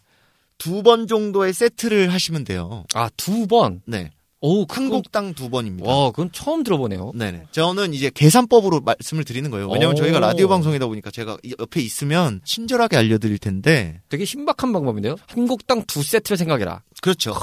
두 0.58 0.84
번 0.84 1.08
정도의 1.08 1.54
세트를 1.54 2.14
하시면 2.14 2.44
돼요. 2.44 2.86
아, 2.94 3.10
두 3.18 3.48
번? 3.48 3.82
네. 3.88 4.12
오, 4.42 4.66
한 4.70 4.90
곡당 4.90 5.34
두 5.34 5.50
번입니다. 5.50 5.90
와, 5.90 6.10
그건 6.12 6.32
처음 6.32 6.64
들어보네요. 6.64 7.12
네네. 7.16 7.46
저는 7.52 7.94
이제 7.94 8.12
계산법으로 8.14 8.82
말씀을 8.82 9.24
드리는 9.24 9.50
거예요. 9.52 9.70
왜냐면 9.70 9.96
오. 9.96 9.98
저희가 9.98 10.20
라디오 10.20 10.48
방송이다 10.48 10.86
보니까 10.88 11.10
제가 11.12 11.38
이- 11.44 11.56
옆에 11.60 11.82
있으면 11.82 12.42
친절하게 12.44 12.98
알려드릴 12.98 13.38
텐데. 13.40 14.02
되게 14.10 14.24
신박한 14.26 14.72
방법인데요. 14.74 15.16
한 15.28 15.48
곡당 15.48 15.84
두 15.86 16.02
세트를 16.04 16.38
생각해라. 16.38 16.82
그렇죠. 17.02 17.34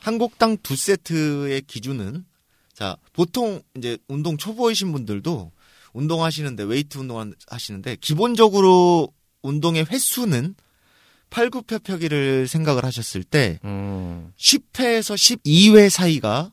한 0.00 0.18
곡당 0.18 0.56
두 0.62 0.74
세트의 0.76 1.62
기준은 1.62 2.24
자, 2.80 2.96
보통 3.12 3.60
이제 3.76 3.98
운동 4.08 4.38
초보이신 4.38 4.90
분들도 4.90 5.52
운동하시는데 5.92 6.62
웨이트 6.62 6.96
운동 6.96 7.30
하시는데 7.48 7.96
기본적으로 8.00 9.12
운동의 9.42 9.84
횟수는 9.84 10.54
팔굽혀펴기를 11.28 12.48
생각을 12.48 12.84
하셨을 12.86 13.22
때 13.22 13.58
음. 13.64 14.32
10회에서 14.38 15.14
12회 15.14 15.90
사이가 15.90 16.52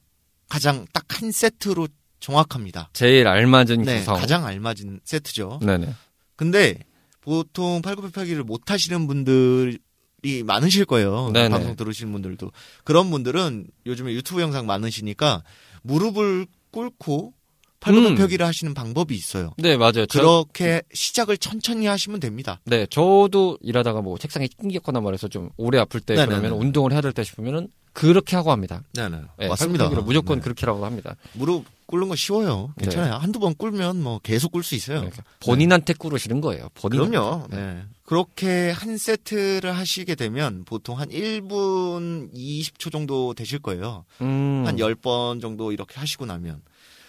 가장 0.49 0.85
딱 0.93 1.07
한 1.21 1.31
세트로 1.31 1.87
정확합니다. 2.19 2.89
제일 2.93 3.27
알맞은 3.27 3.81
네, 3.83 3.99
구성. 3.99 4.17
가장 4.19 4.45
알맞은 4.45 4.99
세트죠. 5.05 5.59
네네. 5.63 5.95
근데 6.35 6.77
보통 7.21 7.81
팔굽혀펴기를 7.81 8.43
못 8.43 8.69
하시는 8.69 9.07
분들 9.07 9.79
이 10.23 10.43
많으실 10.43 10.85
거예요. 10.85 11.29
네네. 11.33 11.49
방송 11.49 11.75
들으시는 11.75 12.11
분들도 12.11 12.51
그런 12.83 13.09
분들은 13.11 13.67
요즘에 13.85 14.13
유튜브 14.13 14.41
영상 14.41 14.65
많으시니까 14.65 15.43
무릎을 15.83 16.47
꿇고 16.71 17.33
팔굽혀펴기를 17.79 18.43
하시는 18.45 18.73
방법이 18.73 19.13
있어요. 19.13 19.53
네, 19.57 19.77
맞아요. 19.77 20.07
저, 20.07 20.19
그렇게 20.19 20.81
시작을 20.93 21.37
천천히 21.37 21.85
하시면 21.85 22.19
됩니다. 22.19 22.59
네, 22.65 22.87
저도 22.89 23.59
일하다가 23.61 24.01
뭐 24.01 24.17
책상에 24.17 24.47
낑겼거나 24.47 24.99
말해서 24.99 25.27
좀 25.27 25.49
오래 25.57 25.77
아플 25.77 25.99
때 26.01 26.15
네네네. 26.15 26.39
그러면 26.41 26.59
운동을 26.59 26.91
해야 26.91 27.01
될 27.01 27.13
때 27.13 27.23
싶으면은 27.23 27.67
그렇게 27.93 28.35
하고 28.35 28.51
합니다. 28.51 28.81
네, 28.93 29.07
네. 29.09 29.17
네, 29.37 29.47
맞습니다. 29.47 29.89
무조건 29.89 30.39
네. 30.39 30.43
그렇게라고 30.43 30.83
합니다. 30.85 31.15
무릎 31.33 31.65
꿇는 31.87 32.09
거 32.09 32.15
쉬워요. 32.15 32.73
괜찮아요. 32.77 33.13
한두 33.13 33.39
번 33.39 33.55
꿇으면 33.55 34.01
뭐 34.03 34.19
계속 34.19 34.51
꿇을 34.51 34.63
수 34.63 34.75
있어요. 34.75 34.99
그러니까 34.99 35.23
본인한테 35.39 35.93
꾸르시는 35.93 36.41
거예요. 36.41 36.69
본인. 36.73 37.09
그럼요. 37.09 37.47
네. 37.49 37.83
그렇게 38.03 38.69
한 38.71 38.97
세트를 38.97 39.75
하시게 39.75 40.15
되면 40.15 40.65
보통 40.65 40.99
한 40.99 41.09
1분 41.09 42.33
20초 42.33 42.91
정도 42.91 43.33
되실 43.33 43.59
거예요. 43.59 44.05
음. 44.21 44.63
한 44.67 44.75
10번 44.75 45.41
정도 45.41 45.71
이렇게 45.71 45.99
하시고 45.99 46.25
나면. 46.25 46.61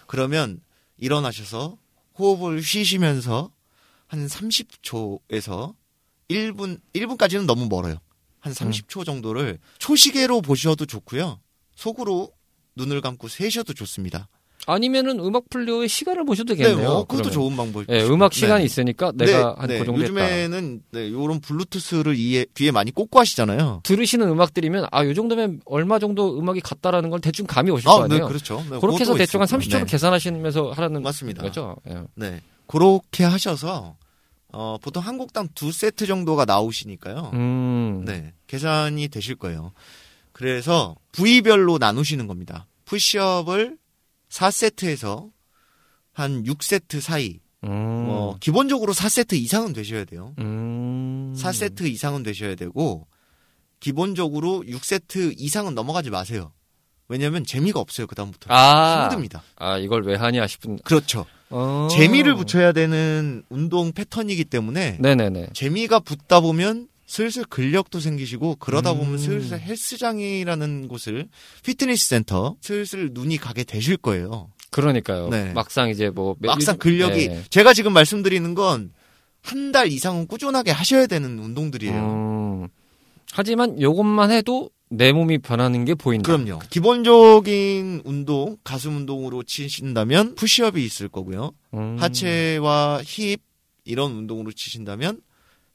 그러면 0.07 0.61
일어나셔서 0.97 1.77
호흡을 2.17 2.63
쉬시면서 2.63 3.51
한 4.07 4.27
30초에서 4.27 5.75
1분, 6.29 6.79
1분까지는 6.93 7.45
너무 7.45 7.67
멀어요. 7.67 7.97
한 8.39 8.53
30초 8.53 9.05
정도를 9.05 9.59
초시계로 9.77 10.41
보셔도 10.41 10.85
좋고요. 10.85 11.39
속으로 11.75 12.31
눈을 12.75 13.01
감고 13.01 13.27
세셔도 13.27 13.73
좋습니다. 13.73 14.29
아니면은 14.71 15.19
음악 15.19 15.49
플레이어의 15.49 15.89
시간을 15.89 16.25
보셔도 16.25 16.53
되겠네요. 16.53 16.77
네, 16.77 16.83
뭐 16.83 17.01
그것도 17.05 17.29
그러면. 17.29 17.31
좋은 17.31 17.57
방법이죠. 17.57 17.93
예, 17.93 18.03
음악 18.03 18.33
시간이 18.33 18.59
네. 18.61 18.65
있으니까 18.65 19.11
내가 19.15 19.55
한 19.57 19.67
네, 19.67 19.79
그 19.79 19.85
정도 19.85 20.01
했다. 20.01 20.13
요즘에는 20.13 20.83
네, 20.91 21.11
요런 21.11 21.39
블루투스를 21.41 22.15
이에, 22.15 22.45
뒤에 22.53 22.71
많이 22.71 22.91
꽂고 22.91 23.19
하시잖아요. 23.19 23.81
들으시는 23.83 24.27
음악들이면 24.29 24.87
아, 24.91 25.05
요 25.05 25.13
정도면 25.13 25.61
얼마 25.65 25.97
정도 25.97 26.37
음악이 26.37 26.61
같다라는 26.61 27.09
걸 27.09 27.19
대충 27.19 27.47
감이 27.47 27.71
오실 27.71 27.89
아, 27.89 27.93
거 27.93 28.03
아니에요. 28.03 28.23
네, 28.23 28.27
그렇죠. 28.27 28.63
네, 28.69 28.79
그렇게 28.79 28.99
해서 28.99 29.15
대충 29.15 29.41
한 29.41 29.45
있습니다. 29.45 29.77
30초로 29.77 29.85
네. 29.85 29.91
계산하시면서 29.91 30.71
하라는 30.71 31.01
맞습니다. 31.01 31.41
거죠. 31.41 31.75
예. 31.89 32.03
네. 32.15 32.41
그렇게 32.67 33.23
하셔서 33.23 33.95
어, 34.51 34.77
보통 34.81 35.03
한 35.03 35.17
곡당 35.17 35.47
두 35.55 35.71
세트 35.71 36.05
정도가 36.05 36.45
나오시니까요. 36.45 37.31
음. 37.33 38.03
네. 38.05 38.33
계산이 38.45 39.07
되실 39.07 39.35
거예요. 39.35 39.73
그래서 40.31 40.95
부위별로 41.11 41.79
나누시는 41.79 42.27
겁니다. 42.27 42.67
푸시업을 42.85 43.78
4세트에서 44.29 45.31
한 46.13 46.43
6세트 46.43 47.01
사이. 47.01 47.39
음. 47.63 47.69
뭐 47.69 48.37
기본적으로 48.39 48.93
4세트 48.93 49.33
이상은 49.33 49.73
되셔야 49.73 50.05
돼요. 50.05 50.33
음. 50.39 51.33
4세트 51.37 51.87
이상은 51.89 52.23
되셔야 52.23 52.55
되고 52.55 53.07
기본적으로 53.79 54.63
6세트 54.65 55.33
이상은 55.37 55.75
넘어가지 55.75 56.09
마세요. 56.09 56.51
왜냐면 57.07 57.43
재미가 57.43 57.79
없어요. 57.79 58.07
그다음부터. 58.07 58.53
아. 58.53 59.03
힘듭니다. 59.03 59.43
아, 59.55 59.77
이걸 59.77 60.03
왜 60.05 60.15
하냐 60.15 60.45
싶은. 60.47 60.77
그렇죠. 60.83 61.25
어. 61.49 61.87
재미를 61.89 62.35
붙여야 62.35 62.71
되는 62.71 63.43
운동 63.49 63.91
패턴이기 63.91 64.45
때문에 64.45 64.97
네네네. 64.99 65.49
재미가 65.53 66.01
붙다 66.01 66.39
보면 66.39 66.87
슬슬 67.09 67.43
근력도 67.43 67.99
생기시고 67.99 68.57
그러다 68.57 68.91
음. 68.91 68.99
보면 68.99 69.17
슬슬 69.17 69.59
헬스장이라는 69.59 70.87
곳을 70.87 71.27
피트니스 71.63 72.07
센터 72.07 72.55
슬슬 72.61 73.09
눈이 73.13 73.37
가게 73.37 73.63
되실 73.63 73.97
거예요. 73.97 74.51
그러니까요. 74.69 75.29
네. 75.29 75.51
막상 75.53 75.89
이제 75.89 76.11
뭐 76.11 76.35
매- 76.39 76.47
막상 76.47 76.77
근력이 76.77 77.27
네. 77.29 77.43
제가 77.49 77.73
지금 77.73 77.93
말씀드리는 77.93 78.53
건 78.53 78.91
한 79.41 79.71
달 79.71 79.87
이상은 79.87 80.27
꾸준하게 80.27 80.69
하셔야 80.71 81.07
되는 81.07 81.39
운동들이에요. 81.39 81.93
음. 81.95 82.67
하지만 83.31 83.81
요것만 83.81 84.31
해도 84.31 84.69
내 84.89 85.13
몸이 85.13 85.37
변하는 85.37 85.85
게 85.85 85.95
보인다. 85.95 86.29
그럼요. 86.35 86.59
기본적인 86.69 88.01
운동, 88.03 88.57
가슴 88.65 88.97
운동으로 88.97 89.43
치신다면 89.43 90.35
푸시업이 90.35 90.83
있을 90.83 91.07
거고요. 91.07 91.51
음. 91.73 91.95
하체와 91.99 93.01
힙 93.05 93.37
이런 93.85 94.11
운동으로 94.11 94.51
치신다면 94.51 95.21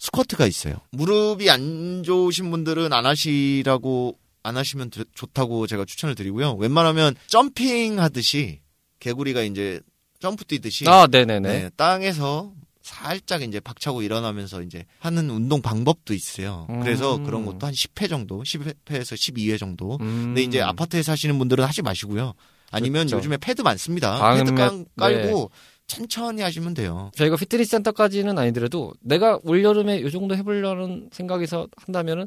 스쿼트가 0.08 0.46
있어요. 0.46 0.74
무릎이 0.90 1.48
안 1.50 2.02
좋으신 2.04 2.50
분들은 2.50 2.92
안 2.92 3.06
하시라고 3.06 4.18
안 4.42 4.56
하시면 4.58 4.90
드- 4.90 5.04
좋다고 5.14 5.66
제가 5.66 5.84
추천을 5.86 6.14
드리고요. 6.14 6.54
웬만하면 6.56 7.14
jumping 7.26 7.98
하듯이 7.98 8.60
개구리가 9.00 9.42
이제 9.42 9.80
점프 10.20 10.44
뛰듯이 10.44 10.86
아, 10.88 11.06
네네네. 11.10 11.48
네, 11.48 11.70
땅에서 11.76 12.52
살짝 12.82 13.42
이제 13.42 13.60
박차고 13.60 14.02
일어나면서 14.02 14.60
이제 14.62 14.84
하는 14.98 15.30
운동 15.30 15.62
방법도 15.62 16.12
있어요. 16.12 16.66
그래서 16.82 17.16
음. 17.16 17.24
그런 17.24 17.46
것도 17.46 17.66
한 17.66 17.72
10회 17.72 18.08
정도, 18.10 18.42
10회에서 18.42 19.14
12회 19.16 19.58
정도. 19.58 19.94
음. 20.02 20.24
근데 20.26 20.42
이제 20.42 20.60
아파트에 20.60 21.02
사시는 21.02 21.38
분들은 21.38 21.64
하지 21.64 21.80
마시고요. 21.80 22.34
아니면 22.70 23.06
그렇죠. 23.06 23.16
요즘에 23.18 23.38
패드 23.38 23.62
많습니다. 23.62 24.18
방음 24.18 24.44
패드 24.44 24.54
깡- 24.56 24.84
몇- 24.96 24.96
깔고 24.96 25.50
천천히 25.86 26.42
하시면 26.42 26.74
돼요. 26.74 27.10
저희가 27.14 27.36
피트니스 27.36 27.70
센터까지는 27.72 28.38
아니더라도 28.38 28.94
내가 29.00 29.38
올여름에 29.42 30.00
요 30.02 30.10
정도 30.10 30.34
해보려는 30.36 31.10
생각에서 31.12 31.68
한다면은 31.76 32.26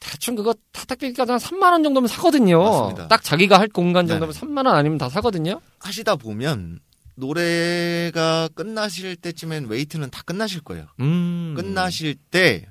대충 0.00 0.34
그거 0.34 0.54
택배비까지 0.72 1.30
한 1.32 1.38
3만 1.38 1.72
원 1.72 1.82
정도면 1.82 2.08
사거든요. 2.08 2.62
맞습니다. 2.62 3.08
딱 3.08 3.22
자기가 3.22 3.58
할 3.58 3.68
공간 3.68 4.06
정도면 4.06 4.32
네. 4.32 4.40
3만 4.40 4.66
원 4.66 4.74
안이면 4.74 4.98
다 4.98 5.08
사거든요. 5.08 5.60
하시다 5.80 6.16
보면 6.16 6.80
노래가 7.16 8.48
끝나실 8.54 9.16
때쯤엔 9.16 9.66
웨이트는 9.66 10.10
다 10.10 10.22
끝나실 10.24 10.62
거예요. 10.62 10.86
음. 11.00 11.54
끝나실 11.56 12.16
때 12.30 12.66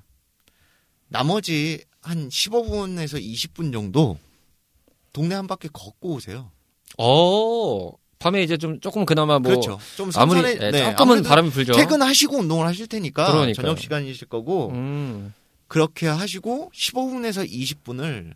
나머지 1.07 1.83
한 2.01 2.27
15분에서 2.27 3.21
20분 3.21 3.71
정도 3.71 4.17
동네 5.13 5.35
한 5.35 5.47
바퀴 5.47 5.69
걷고 5.71 6.15
오세요. 6.15 6.51
어. 6.97 7.91
밤에 8.23 8.41
이제 8.43 8.57
좀 8.57 8.79
조금 8.79 9.05
그나마 9.05 9.37
뭐 9.39 9.49
그렇죠. 9.51 9.79
좀 9.97 10.09
아무리 10.15 10.41
선선해, 10.41 10.65
예, 10.65 10.71
네, 10.71 10.91
조금은 10.95 11.23
바람이 11.23 11.49
불죠. 11.49 11.73
퇴근하시고 11.73 12.37
운동을 12.37 12.65
하실 12.65 12.87
테니까 12.87 13.25
그러니까요. 13.31 13.53
저녁 13.53 13.79
시간이실 13.79 14.27
거고 14.29 14.69
음. 14.69 15.33
그렇게 15.67 16.07
하시고 16.07 16.71
15분에서 16.73 17.49
20분을 17.49 18.33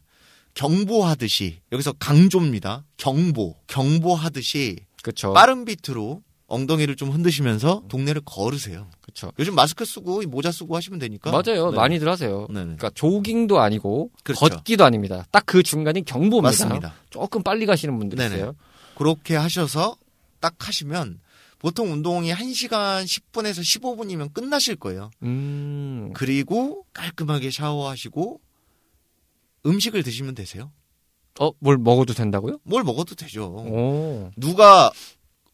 경보하듯이 0.53 1.59
여기서 1.71 1.93
강조입니다. 1.93 2.83
경보, 2.97 3.55
경보하듯이 3.67 4.77
그렇죠. 5.03 5.33
빠른 5.33 5.65
비트로 5.65 6.21
엉덩이를 6.49 6.95
좀 6.95 7.09
흔드시면서 7.11 7.83
동네를 7.89 8.21
걸으세요. 8.25 8.87
그렇죠. 9.01 9.31
요즘 9.37 9.53
마스크 9.53 9.83
쓰고 9.85 10.21
모자 10.27 10.51
쓰고 10.51 10.75
하시면 10.77 10.97
되니까. 10.99 11.29
맞아요. 11.31 11.71
네. 11.71 11.75
많이들 11.75 12.07
하세요. 12.07 12.47
네네. 12.49 12.63
그러니까 12.77 12.89
조깅도 12.91 13.59
아니고 13.59 14.11
그렇죠. 14.23 14.47
걷기도 14.47 14.83
아닙니다. 14.85 15.25
딱 15.31 15.43
그 15.47 15.61
중간이 15.63 16.03
경보입니다. 16.03 16.41
맞습니다. 16.41 16.93
조금 17.09 17.41
빨리 17.43 17.65
가시는 17.65 17.97
분들 17.99 18.17
네네. 18.17 18.35
있어요. 18.35 18.55
그렇게 18.97 19.35
하셔서 19.35 19.95
딱 20.39 20.67
하시면 20.67 21.19
보통 21.59 21.91
운동이 21.91 22.33
1시간 22.33 23.05
10분에서 23.05 23.59
15분이면 23.61 24.33
끝나실 24.33 24.75
거예요. 24.75 25.11
음. 25.21 26.11
그리고 26.15 26.83
깔끔하게 26.93 27.51
샤워하시고 27.51 28.41
음식을 29.67 30.01
드시면 30.01 30.33
되세요. 30.33 30.71
어, 31.39 31.51
뭘 31.59 31.77
먹어도 31.77 32.15
된다고요? 32.15 32.59
뭘 32.63 32.83
먹어도 32.83 33.13
되죠. 33.13 33.45
오. 33.45 34.31
누가 34.35 34.91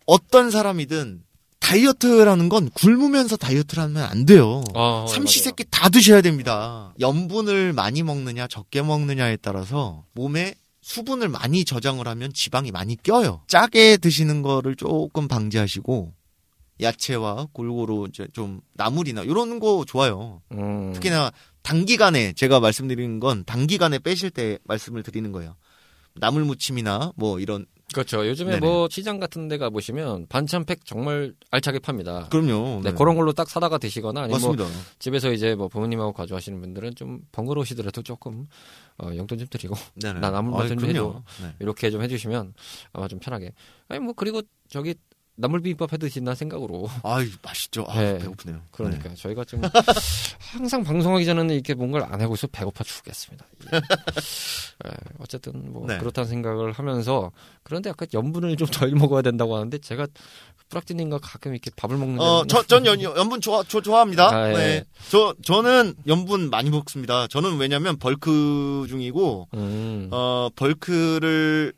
어떤 0.06 0.50
사람이든 0.50 1.24
다이어트라는 1.60 2.48
건 2.48 2.70
굶으면서 2.70 3.36
다이어트를 3.36 3.84
하면 3.84 4.04
안 4.04 4.26
돼요. 4.26 4.64
아, 4.74 5.06
삼시세끼 5.10 5.66
다 5.70 5.90
드셔야 5.90 6.22
됩니다. 6.22 6.94
염분을 7.02 7.74
많이 7.74 8.04
먹느냐 8.04 8.48
적게 8.48 8.82
먹느냐에 8.82 9.38
따라서 9.38 10.06
몸에 10.14 10.56
수분을 10.84 11.30
많이 11.30 11.64
저장을 11.64 12.08
하면 12.08 12.34
지방이 12.34 12.72
많이 12.72 12.96
껴요. 12.98 13.42
짜게 13.48 13.98
드시는 13.98 14.42
거를 14.42 14.76
조금 14.76 15.28
방지하시고 15.30 16.14
야채와 16.82 17.48
골고루 17.54 18.08
이제 18.10 18.28
좀 18.34 18.60
나물이나 18.74 19.24
이런 19.24 19.60
거 19.60 19.86
좋아요. 19.88 20.42
음. 20.52 20.92
특히나 20.94 21.32
단기간에 21.62 22.34
제가 22.34 22.60
말씀드리는 22.60 23.22
건 23.22 23.46
단기간에 23.46 24.00
빼실 24.00 24.30
때 24.30 24.60
말씀을 24.66 25.04
드리는 25.04 25.32
거예요. 25.32 25.56
나물 26.16 26.44
무침이나 26.44 27.14
뭐 27.16 27.40
이런 27.40 27.66
그렇죠. 27.94 28.28
요즘에 28.28 28.54
네네. 28.56 28.66
뭐 28.66 28.88
시장 28.92 29.20
같은 29.20 29.48
데 29.48 29.58
가 29.58 29.70
보시면 29.70 30.28
반찬팩 30.28 30.84
정말 30.86 31.34
알차게 31.52 31.80
팝니다. 31.80 32.28
그럼요. 32.30 32.82
네, 32.84 32.90
네. 32.92 32.98
그런 32.98 33.16
걸로 33.16 33.32
딱 33.34 33.50
사다가 33.50 33.78
드시거나 33.78 34.24
아니면 34.24 34.42
뭐 34.58 34.68
집에서 35.00 35.32
이제 35.32 35.56
뭐 35.56 35.68
부모님하고 35.68 36.12
가져가시는 36.14 36.60
분들은 36.60 36.96
좀 36.96 37.22
번거로우시더라도 37.32 38.02
조금 38.04 38.48
어, 38.98 39.10
용돈 39.16 39.38
좀 39.38 39.48
드리고 39.48 39.76
네네. 40.02 40.20
나 40.20 40.32
나물 40.32 40.52
맛좀 40.52 40.84
해줘. 40.84 41.24
네. 41.42 41.56
이렇게 41.60 41.90
좀 41.92 42.02
해주시면 42.02 42.54
아마 42.94 43.08
좀 43.08 43.20
편하게. 43.20 43.54
아니 43.88 44.00
뭐 44.00 44.14
그리고 44.14 44.42
저기 44.68 44.96
나물비빔밥 45.36 45.94
해드신다 45.94 46.36
생각으로. 46.36 46.88
아 47.04 47.18
맛있죠. 47.42 47.86
아, 47.88 48.00
네. 48.02 48.18
배고프네요. 48.20 48.62
그러니까 48.72 49.10
네. 49.10 49.16
저희가 49.16 49.46
좀 49.46 49.62
항상 50.54 50.84
방송하기 50.84 51.26
전에는 51.26 51.54
이렇게 51.54 51.74
뭔가를 51.74 52.08
안 52.12 52.22
하고 52.22 52.36
있어 52.36 52.46
배고파 52.48 52.84
죽겠습니다. 52.84 53.46
네, 53.72 54.92
어쨌든 55.20 55.74
뭐 55.74 55.88
네. 55.88 55.98
그렇다는 55.98 56.30
생각을 56.30 56.72
하면서 56.74 57.32
그런데 57.64 57.90
약간 57.90 58.08
염분을 58.14 58.56
좀 58.58 58.68
덜 58.74 58.92
먹어야 58.92 59.22
된다고 59.22 59.56
하는데 59.56 59.78
제가 59.80 60.08
프락티님과 60.70 61.20
가끔 61.20 61.54
이렇게 61.54 61.70
밥을 61.76 61.98
먹는. 61.98 62.20
어, 62.20 62.46
저, 62.48 62.64
전 62.64 62.86
연, 62.86 63.02
염분 63.02 63.42
좋아, 63.42 63.64
저, 63.68 63.82
좋아합니다. 63.82 64.30
아, 64.30 64.50
예. 64.50 64.54
네. 64.54 64.84
저, 65.10 65.36
저는 65.44 65.96
염분 66.08 66.50
많이 66.50 66.70
먹습니다. 66.70 67.28
저는 67.28 67.58
왜냐면 67.58 67.98
벌크 67.98 68.86
중이고, 68.90 69.50
음. 69.54 70.08
어, 70.12 70.50
벌크를 70.56 71.74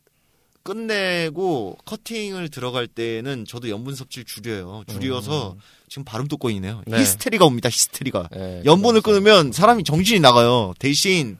끝내고 0.66 1.78
커팅을 1.86 2.50
들어갈 2.50 2.88
때는 2.88 3.46
저도 3.46 3.70
염분 3.70 3.94
섭취를 3.94 4.26
줄여요. 4.26 4.84
줄여서 4.88 5.54
음. 5.54 5.60
지금 5.88 6.04
발음도 6.04 6.38
꼬이네요. 6.38 6.82
네. 6.88 7.00
히스테리가 7.00 7.46
옵니다. 7.46 7.70
히스테리가. 7.70 8.30
네, 8.32 8.64
염분을 8.66 9.02
끊으면 9.02 9.52
사람이 9.52 9.84
정신이 9.84 10.20
나가요. 10.22 10.74
대신 10.80 11.38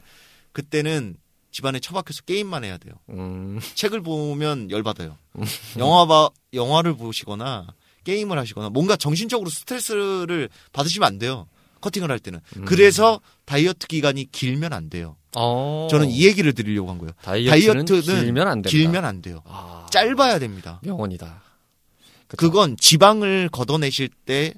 그때는 0.52 1.18
집안에 1.52 1.80
처박혀서 1.80 2.22
게임만 2.22 2.64
해야 2.64 2.78
돼요. 2.78 2.94
음. 3.10 3.60
책을 3.74 4.02
보면 4.02 4.70
열받아요. 4.70 5.18
음. 5.40 5.44
영화 5.80 6.06
봐 6.06 6.30
영화를 6.54 6.96
보시거나 6.96 7.66
게임을 8.04 8.38
하시거나 8.38 8.70
뭔가 8.70 8.96
정신적으로 8.96 9.50
스트레스를 9.50 10.50
받으시면 10.72 11.08
안 11.08 11.18
돼요. 11.18 11.48
커팅을 11.82 12.12
할 12.12 12.20
때는. 12.20 12.42
음. 12.58 12.66
그래서 12.66 13.22
다이어트 13.46 13.88
기간이 13.88 14.32
길면 14.32 14.72
안 14.72 14.90
돼요. 14.92 15.18
어. 15.36 15.88
저는 15.90 16.10
이 16.10 16.26
얘기를 16.26 16.54
드리려고 16.54 16.90
한 16.90 16.98
거예요. 16.98 17.12
다이어트는, 17.22 17.86
다이어트는 17.86 18.24
길면 18.24 18.48
안. 18.48 18.62
길면 18.62 19.06
안 19.06 19.22
돼요. 19.22 19.42
아. 19.46 19.86
짧아야 19.92 20.40
됩니다. 20.40 20.80
명언이다. 20.84 21.44
그쵸? 22.28 22.38
그건 22.38 22.76
지방을 22.78 23.50
걷어내실 23.52 24.10
때 24.26 24.54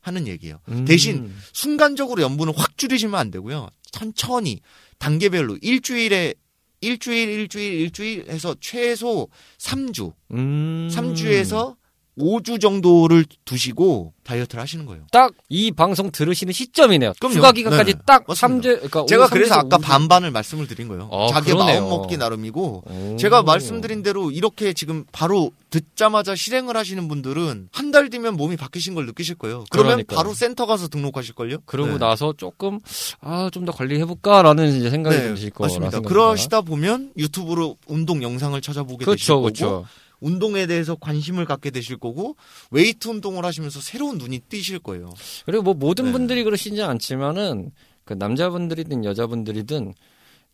하는 0.00 0.26
얘기예요. 0.26 0.58
음. 0.68 0.84
대신 0.84 1.32
순간적으로 1.52 2.22
염분을 2.22 2.54
확 2.56 2.76
줄이시면 2.76 3.18
안 3.18 3.30
되고요. 3.30 3.68
천천히 3.92 4.60
단계별로 4.98 5.58
일주일에 5.62 6.34
일주일 6.80 7.28
일주일 7.28 7.72
일주일 7.74 8.26
해서 8.28 8.56
최소 8.60 9.28
3주. 9.58 10.12
음. 10.32 10.88
3주에서 10.92 11.76
5주 12.18 12.60
정도를 12.60 13.24
두시고 13.44 14.12
다이어트를 14.22 14.60
하시는 14.62 14.84
거예요. 14.86 15.04
딱 15.10 15.32
이 15.48 15.70
방송 15.70 16.10
들으시는 16.10 16.52
시점이네요. 16.52 17.12
그럼요. 17.20 17.36
휴가 17.36 17.52
기간까지 17.52 17.94
네. 17.94 18.00
딱 18.06 18.24
맞습니다. 18.26 18.68
3주 18.68 18.74
그러니까 18.76 19.06
제가 19.06 19.24
5, 19.24 19.28
그래서 19.28 19.54
아까 19.54 19.78
5주. 19.78 19.82
반반을 19.82 20.30
말씀을 20.30 20.66
드린 20.66 20.88
거예요. 20.88 21.08
아, 21.12 21.26
자기 21.30 21.52
마음 21.54 21.88
먹기 21.88 22.16
나름이고 22.16 22.84
오. 22.86 23.16
제가 23.18 23.42
말씀드린 23.42 24.02
대로 24.02 24.30
이렇게 24.30 24.72
지금 24.72 25.04
바로 25.12 25.50
듣자마자 25.70 26.34
실행을 26.34 26.76
하시는 26.76 27.06
분들은 27.08 27.68
한 27.72 27.92
달 27.92 28.08
뒤면 28.08 28.36
몸이 28.38 28.56
바뀌신 28.56 28.94
걸 28.94 29.04
느끼실 29.06 29.34
거예요. 29.34 29.64
그러면 29.70 29.92
그러니까요. 29.96 30.16
바로 30.16 30.32
센터 30.32 30.64
가서 30.64 30.88
등록하실 30.88 31.34
걸요. 31.34 31.58
그러고 31.66 31.92
네. 31.92 31.98
나서 31.98 32.32
조금 32.36 32.78
아 33.20 33.50
좀 33.52 33.66
더 33.66 33.72
관리해 33.72 34.04
볼까라는 34.06 34.88
생각이 34.90 35.14
네, 35.16 35.34
드실 35.34 35.50
거라 35.50 35.68
맞습니다. 35.68 36.00
그러시다 36.00 36.62
보면 36.62 37.12
유튜브로 37.18 37.76
운동 37.86 38.22
영상을 38.22 38.58
찾아보게 38.60 39.04
그렇죠, 39.04 39.16
되실 39.18 39.28
거고 39.34 39.42
그렇죠. 39.42 39.84
운동에 40.22 40.66
대해서 40.66 40.94
관심을 40.94 41.44
갖게 41.44 41.70
되실 41.70 41.98
거고 41.98 42.36
웨이트 42.70 43.08
운동을 43.08 43.44
하시면서 43.44 43.80
새로운 43.80 44.18
눈이 44.18 44.40
띄실 44.48 44.78
거예요. 44.78 45.10
그리고 45.44 45.62
뭐 45.62 45.74
모든 45.74 46.06
네. 46.06 46.12
분들이 46.12 46.44
그러시지 46.44 46.80
않지만은 46.80 47.72
그 48.04 48.14
남자분들이든 48.14 49.04
여자분들이든 49.04 49.92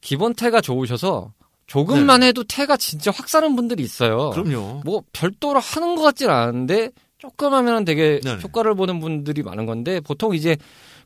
기본 0.00 0.34
태가 0.34 0.60
좋으셔서 0.60 1.32
조금만 1.66 2.20
네. 2.20 2.28
해도 2.28 2.44
태가 2.44 2.76
진짜 2.76 3.10
확 3.10 3.28
사는 3.28 3.54
분들이 3.54 3.82
있어요. 3.82 4.30
그럼요. 4.30 4.82
뭐 4.84 5.02
별도로 5.12 5.60
하는 5.60 5.96
것 5.96 6.02
같진 6.02 6.30
않은데 6.30 6.90
조금 7.18 7.52
하면 7.52 7.84
되게 7.84 8.20
네 8.24 8.38
효과를 8.42 8.74
보는 8.74 9.00
분들이 9.00 9.42
많은 9.42 9.66
건데 9.66 10.00
보통 10.00 10.34
이제 10.34 10.56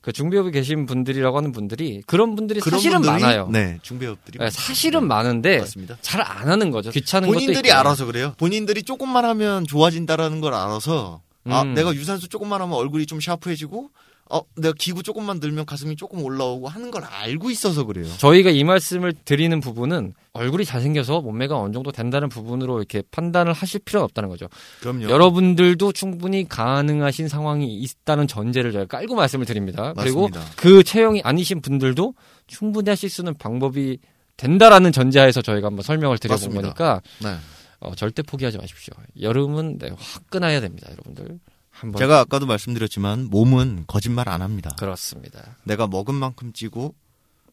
그 0.02 0.12
중배업에 0.12 0.50
계신 0.50 0.84
분들이라고 0.84 1.36
하는 1.38 1.52
분들이 1.52 2.02
그런 2.06 2.34
분들이 2.34 2.60
그런 2.60 2.78
사실은 2.78 3.00
분들이, 3.02 3.22
많아요. 3.22 3.48
네, 3.50 3.78
중배업들이 3.82 4.38
네, 4.38 4.50
사실은 4.50 5.06
많은데 5.06 5.64
잘 6.00 6.20
안 6.20 6.48
하는 6.48 6.70
거죠. 6.72 6.90
귀찮은 6.90 7.28
본인들이 7.30 7.70
알아서 7.72 8.04
그래요. 8.06 8.34
본인들이 8.36 8.82
조금만 8.82 9.24
하면 9.24 9.64
좋아진다라는 9.66 10.40
걸 10.40 10.54
알아서 10.54 11.22
아, 11.48 11.62
음. 11.62 11.74
내가 11.74 11.94
유산소 11.94 12.26
조금만 12.26 12.60
하면 12.60 12.74
얼굴이 12.76 13.06
좀 13.06 13.20
샤프해지고 13.20 13.90
어, 14.32 14.40
내가 14.56 14.72
기구 14.78 15.02
조금만 15.02 15.40
들면 15.40 15.66
가슴이 15.66 15.94
조금 15.94 16.24
올라오고 16.24 16.66
하는 16.66 16.90
걸 16.90 17.04
알고 17.04 17.50
있어서 17.50 17.84
그래요. 17.84 18.06
저희가 18.16 18.48
이 18.48 18.64
말씀을 18.64 19.12
드리는 19.12 19.60
부분은 19.60 20.14
얼굴이 20.32 20.64
잘생겨서 20.64 21.20
몸매가 21.20 21.58
어느 21.58 21.74
정도 21.74 21.92
된다는 21.92 22.30
부분으로 22.30 22.78
이렇게 22.78 23.02
판단을 23.10 23.52
하실 23.52 23.80
필요는 23.80 24.04
없다는 24.04 24.30
거죠. 24.30 24.48
그럼요. 24.80 25.10
여러분들도 25.10 25.92
충분히 25.92 26.48
가능하신 26.48 27.28
상황이 27.28 27.74
있다는 27.78 28.26
전제를 28.26 28.72
저희가 28.72 28.96
깔고 28.96 29.14
말씀을 29.14 29.44
드립니다. 29.44 29.92
맞습니다. 29.94 30.02
그리고 30.02 30.30
그 30.56 30.82
체형이 30.82 31.20
아니신 31.22 31.60
분들도 31.60 32.14
충분히 32.46 32.88
하실 32.88 33.10
수 33.10 33.20
있는 33.20 33.34
방법이 33.34 33.98
된다라는 34.38 34.92
전제하에서 34.92 35.42
저희가 35.42 35.66
한번 35.66 35.82
설명을 35.82 36.16
드려본 36.16 36.40
맞습니다. 36.48 36.72
거니까 36.72 37.02
네. 37.20 37.36
어, 37.80 37.94
절대 37.94 38.22
포기하지 38.22 38.56
마십시오. 38.56 38.94
여름은 39.20 39.76
네, 39.78 39.90
화끈해야 39.94 40.60
됩니다, 40.62 40.88
여러분들. 40.90 41.38
한번 41.82 41.98
제가 41.98 42.20
아까도 42.20 42.46
말씀드렸지만 42.46 43.28
몸은 43.28 43.84
거짓말 43.86 44.28
안 44.28 44.40
합니다. 44.40 44.70
그렇습니다. 44.78 45.56
내가 45.64 45.88
먹은 45.88 46.14
만큼 46.14 46.52
찌고 46.52 46.94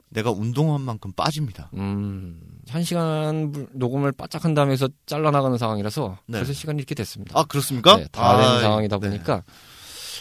내가 0.10 0.32
운동한 0.32 0.82
만큼 0.82 1.12
빠집니다. 1.14 1.70
음, 1.74 2.40
한 2.68 2.84
시간 2.84 3.68
녹음을 3.74 4.12
바짝 4.12 4.46
한 4.46 4.54
다음에 4.54 4.76
서 4.76 4.88
잘라나가는 5.06 5.58
상황이라서 5.58 6.18
네. 6.28 6.38
그래서 6.38 6.54
시간이 6.54 6.78
이렇게 6.78 6.96
됐습니다. 6.96 7.40
아 7.40 7.44
그렇습니까? 7.44 7.98
네, 7.98 8.08
다된 8.12 8.46
아, 8.46 8.60
상황이다 8.62 9.00
네. 9.00 9.10
보니까 9.10 9.36
네. 9.38 9.42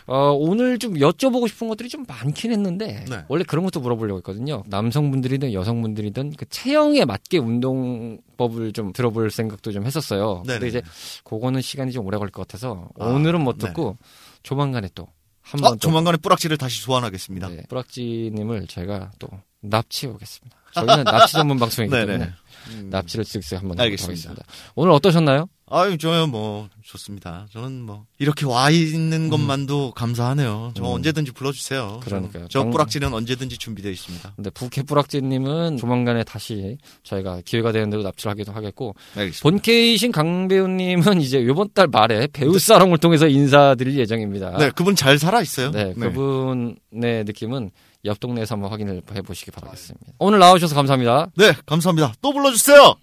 어, 0.08 0.32
오늘 0.32 0.78
좀 0.78 0.94
여쭤보고 0.94 1.46
싶은 1.48 1.68
것들이 1.68 1.90
좀 1.90 2.04
많긴 2.08 2.50
했는데 2.50 3.04
네. 3.08 3.24
원래 3.28 3.44
그런 3.44 3.62
것도 3.64 3.80
물어보려고 3.80 4.18
했거든요. 4.18 4.64
남성분들이든 4.66 5.52
여성분들이든 5.52 6.32
그 6.36 6.46
체형에 6.48 7.04
맞게 7.04 7.36
운동법을 7.36 8.72
좀 8.72 8.94
들어볼 8.94 9.30
생각도 9.30 9.70
좀 9.70 9.84
했었어요. 9.84 10.42
네네. 10.46 10.58
근데 10.60 10.68
이제 10.68 10.82
그거는 11.24 11.60
시간이 11.60 11.92
좀 11.92 12.06
오래 12.06 12.16
걸릴 12.16 12.32
것 12.32 12.48
같아서 12.48 12.88
아, 12.98 13.04
오늘은 13.04 13.42
못 13.42 13.58
듣고 13.58 13.96
네. 14.00 14.08
조만간에 14.42 14.88
또 14.94 15.08
한번 15.42 15.74
아, 15.74 15.76
조만간에 15.76 16.16
뿌락지를 16.16 16.56
다시 16.56 16.80
소환하겠습니다. 16.80 17.48
네, 17.50 17.62
뿌락지님을 17.68 18.66
제가 18.66 19.12
또 19.18 19.28
납치해 19.60 20.12
오겠습니다. 20.12 20.56
저희는 20.74 21.04
납치 21.04 21.32
전문 21.32 21.58
방송이기 21.58 21.90
때문에 21.94 22.30
음. 22.70 22.88
납치를 22.90 23.24
쓱쓱 23.24 23.56
한번 23.56 23.80
해보겠습니다. 23.80 24.42
오늘 24.74 24.92
어떠셨나요? 24.92 25.48
아유, 25.70 25.98
저요, 25.98 26.26
뭐, 26.26 26.68
좋습니다. 26.82 27.46
저는 27.52 27.82
뭐, 27.82 28.06
이렇게 28.18 28.46
와 28.46 28.70
있는 28.70 29.24
음. 29.24 29.28
것만도 29.28 29.90
감사하네요. 29.92 30.72
저 30.74 30.82
음. 30.82 30.86
언제든지 30.88 31.32
불러주세요. 31.32 32.00
그러니까요. 32.04 32.46
저 32.48 32.64
뿌락지는 32.64 33.12
언제든지 33.12 33.58
준비되어 33.58 33.92
있습니다. 33.92 34.32
근데 34.34 34.48
부캐 34.48 34.84
뿌락지님은 34.84 35.76
조만간에 35.76 36.24
다시 36.24 36.78
저희가 37.02 37.42
기회가 37.44 37.72
되는 37.72 37.90
대로 37.90 38.02
납치를 38.02 38.30
하기도 38.30 38.52
하겠고. 38.52 38.94
알겠습니다. 39.14 39.42
본캐이신 39.42 40.10
강배우님은 40.12 41.20
이제 41.20 41.38
이번 41.38 41.68
달 41.74 41.86
말에 41.86 42.28
배우 42.32 42.58
사롱을 42.58 42.96
통해서 42.96 43.28
인사드릴 43.28 43.98
예정입니다. 43.98 44.56
네, 44.56 44.70
그분 44.70 44.96
잘 44.96 45.18
살아있어요. 45.18 45.70
네, 45.72 45.92
네. 45.94 45.94
그분의 45.94 47.24
느낌은 47.24 47.70
옆 48.04 48.20
동네에서 48.20 48.54
한번 48.54 48.70
확인을 48.70 49.02
해보시기 49.12 49.50
바라겠습니다. 49.50 50.12
오늘 50.18 50.38
나와주셔서 50.38 50.74
감사합니다. 50.74 51.30
네, 51.36 51.52
감사합니다. 51.66 52.12
또 52.22 52.32
불러주세요! 52.32 52.94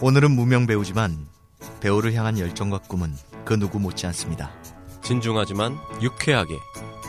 오늘은 0.00 0.30
무명 0.32 0.66
배우지만 0.66 1.26
배우를 1.80 2.12
향한 2.14 2.38
열정과 2.38 2.78
꿈은 2.78 3.14
그 3.44 3.58
누구 3.58 3.80
못지 3.80 4.06
않습니다. 4.06 4.52
진중하지만 5.02 5.76
유쾌하게 6.02 6.54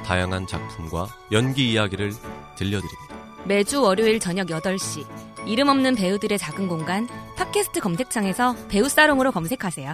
다양한 0.06 0.48
작품과 0.48 1.08
연기 1.32 1.72
이야기를 1.72 2.14
들려드립니다. 2.58 3.16
매주 3.46 3.82
월요일 3.82 4.20
저녁 4.20 4.48
8시 4.48 5.06
이름 5.46 5.68
없는 5.68 5.96
배우들의 5.96 6.38
작은 6.38 6.68
공간 6.68 7.08
팟캐스트 7.36 7.80
검색창에서 7.82 8.56
배우 8.70 8.88
사롱으로 8.90 9.32
검색하세요. 9.32 9.94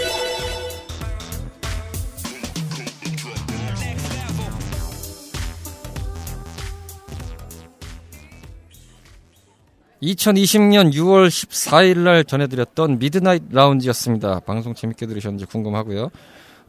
2020년 10.01 10.93
6월 10.93 11.27
14일 11.27 11.99
날 11.99 12.23
전해드렸던 12.23 12.97
미드나잇 12.97 13.43
라운지였습니다. 13.51 14.39
방송 14.41 14.73
재밌게 14.73 15.05
들으셨는지 15.05 15.45
궁금하고요. 15.45 16.09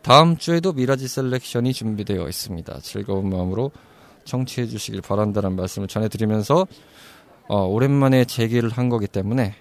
다음 0.03 0.37
주에도 0.37 0.73
미라지 0.73 1.09
셀렉션이 1.09 1.73
준비되어 1.73 2.29
있습니다. 2.29 2.81
즐거운 2.83 3.31
마음으로 3.31 3.71
청취해 4.25 4.67
주시길 4.67 5.01
바란다는 5.01 5.57
말씀을 5.57 5.89
전해드리면서 5.89 6.67
어, 7.49 7.65
오랜만에 7.65 8.25
재개를 8.25 8.69
한 8.71 8.89
거기 8.89 9.07
때문에 9.07 9.55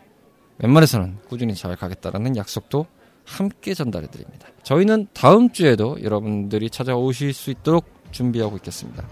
웬만해서는 0.59 1.17
꾸준히 1.29 1.55
잘 1.55 1.75
가겠다라는 1.75 2.35
약속도 2.35 2.85
함께 3.25 3.73
전달해 3.73 4.07
드립니다. 4.07 4.47
저희는 4.63 5.07
다음 5.13 5.49
주에도 5.49 5.97
여러분들이 6.03 6.69
찾아오실 6.69 7.33
수 7.33 7.51
있도록 7.51 7.85
준비하고 8.11 8.57
있겠습니다. 8.57 9.07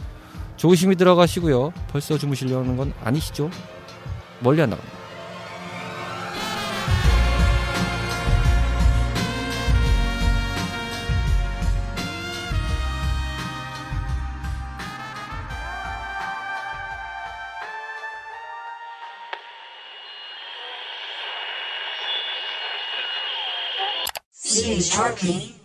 조심히 0.58 0.96
들어가시고요. 0.98 1.72
벌써 1.90 2.18
주무시려는 2.18 2.76
건 2.76 2.94
아니시죠? 3.02 3.50
멀리 4.42 4.62
안 4.62 4.70
나갑니다. 4.70 5.00
CHRP 24.42 25.59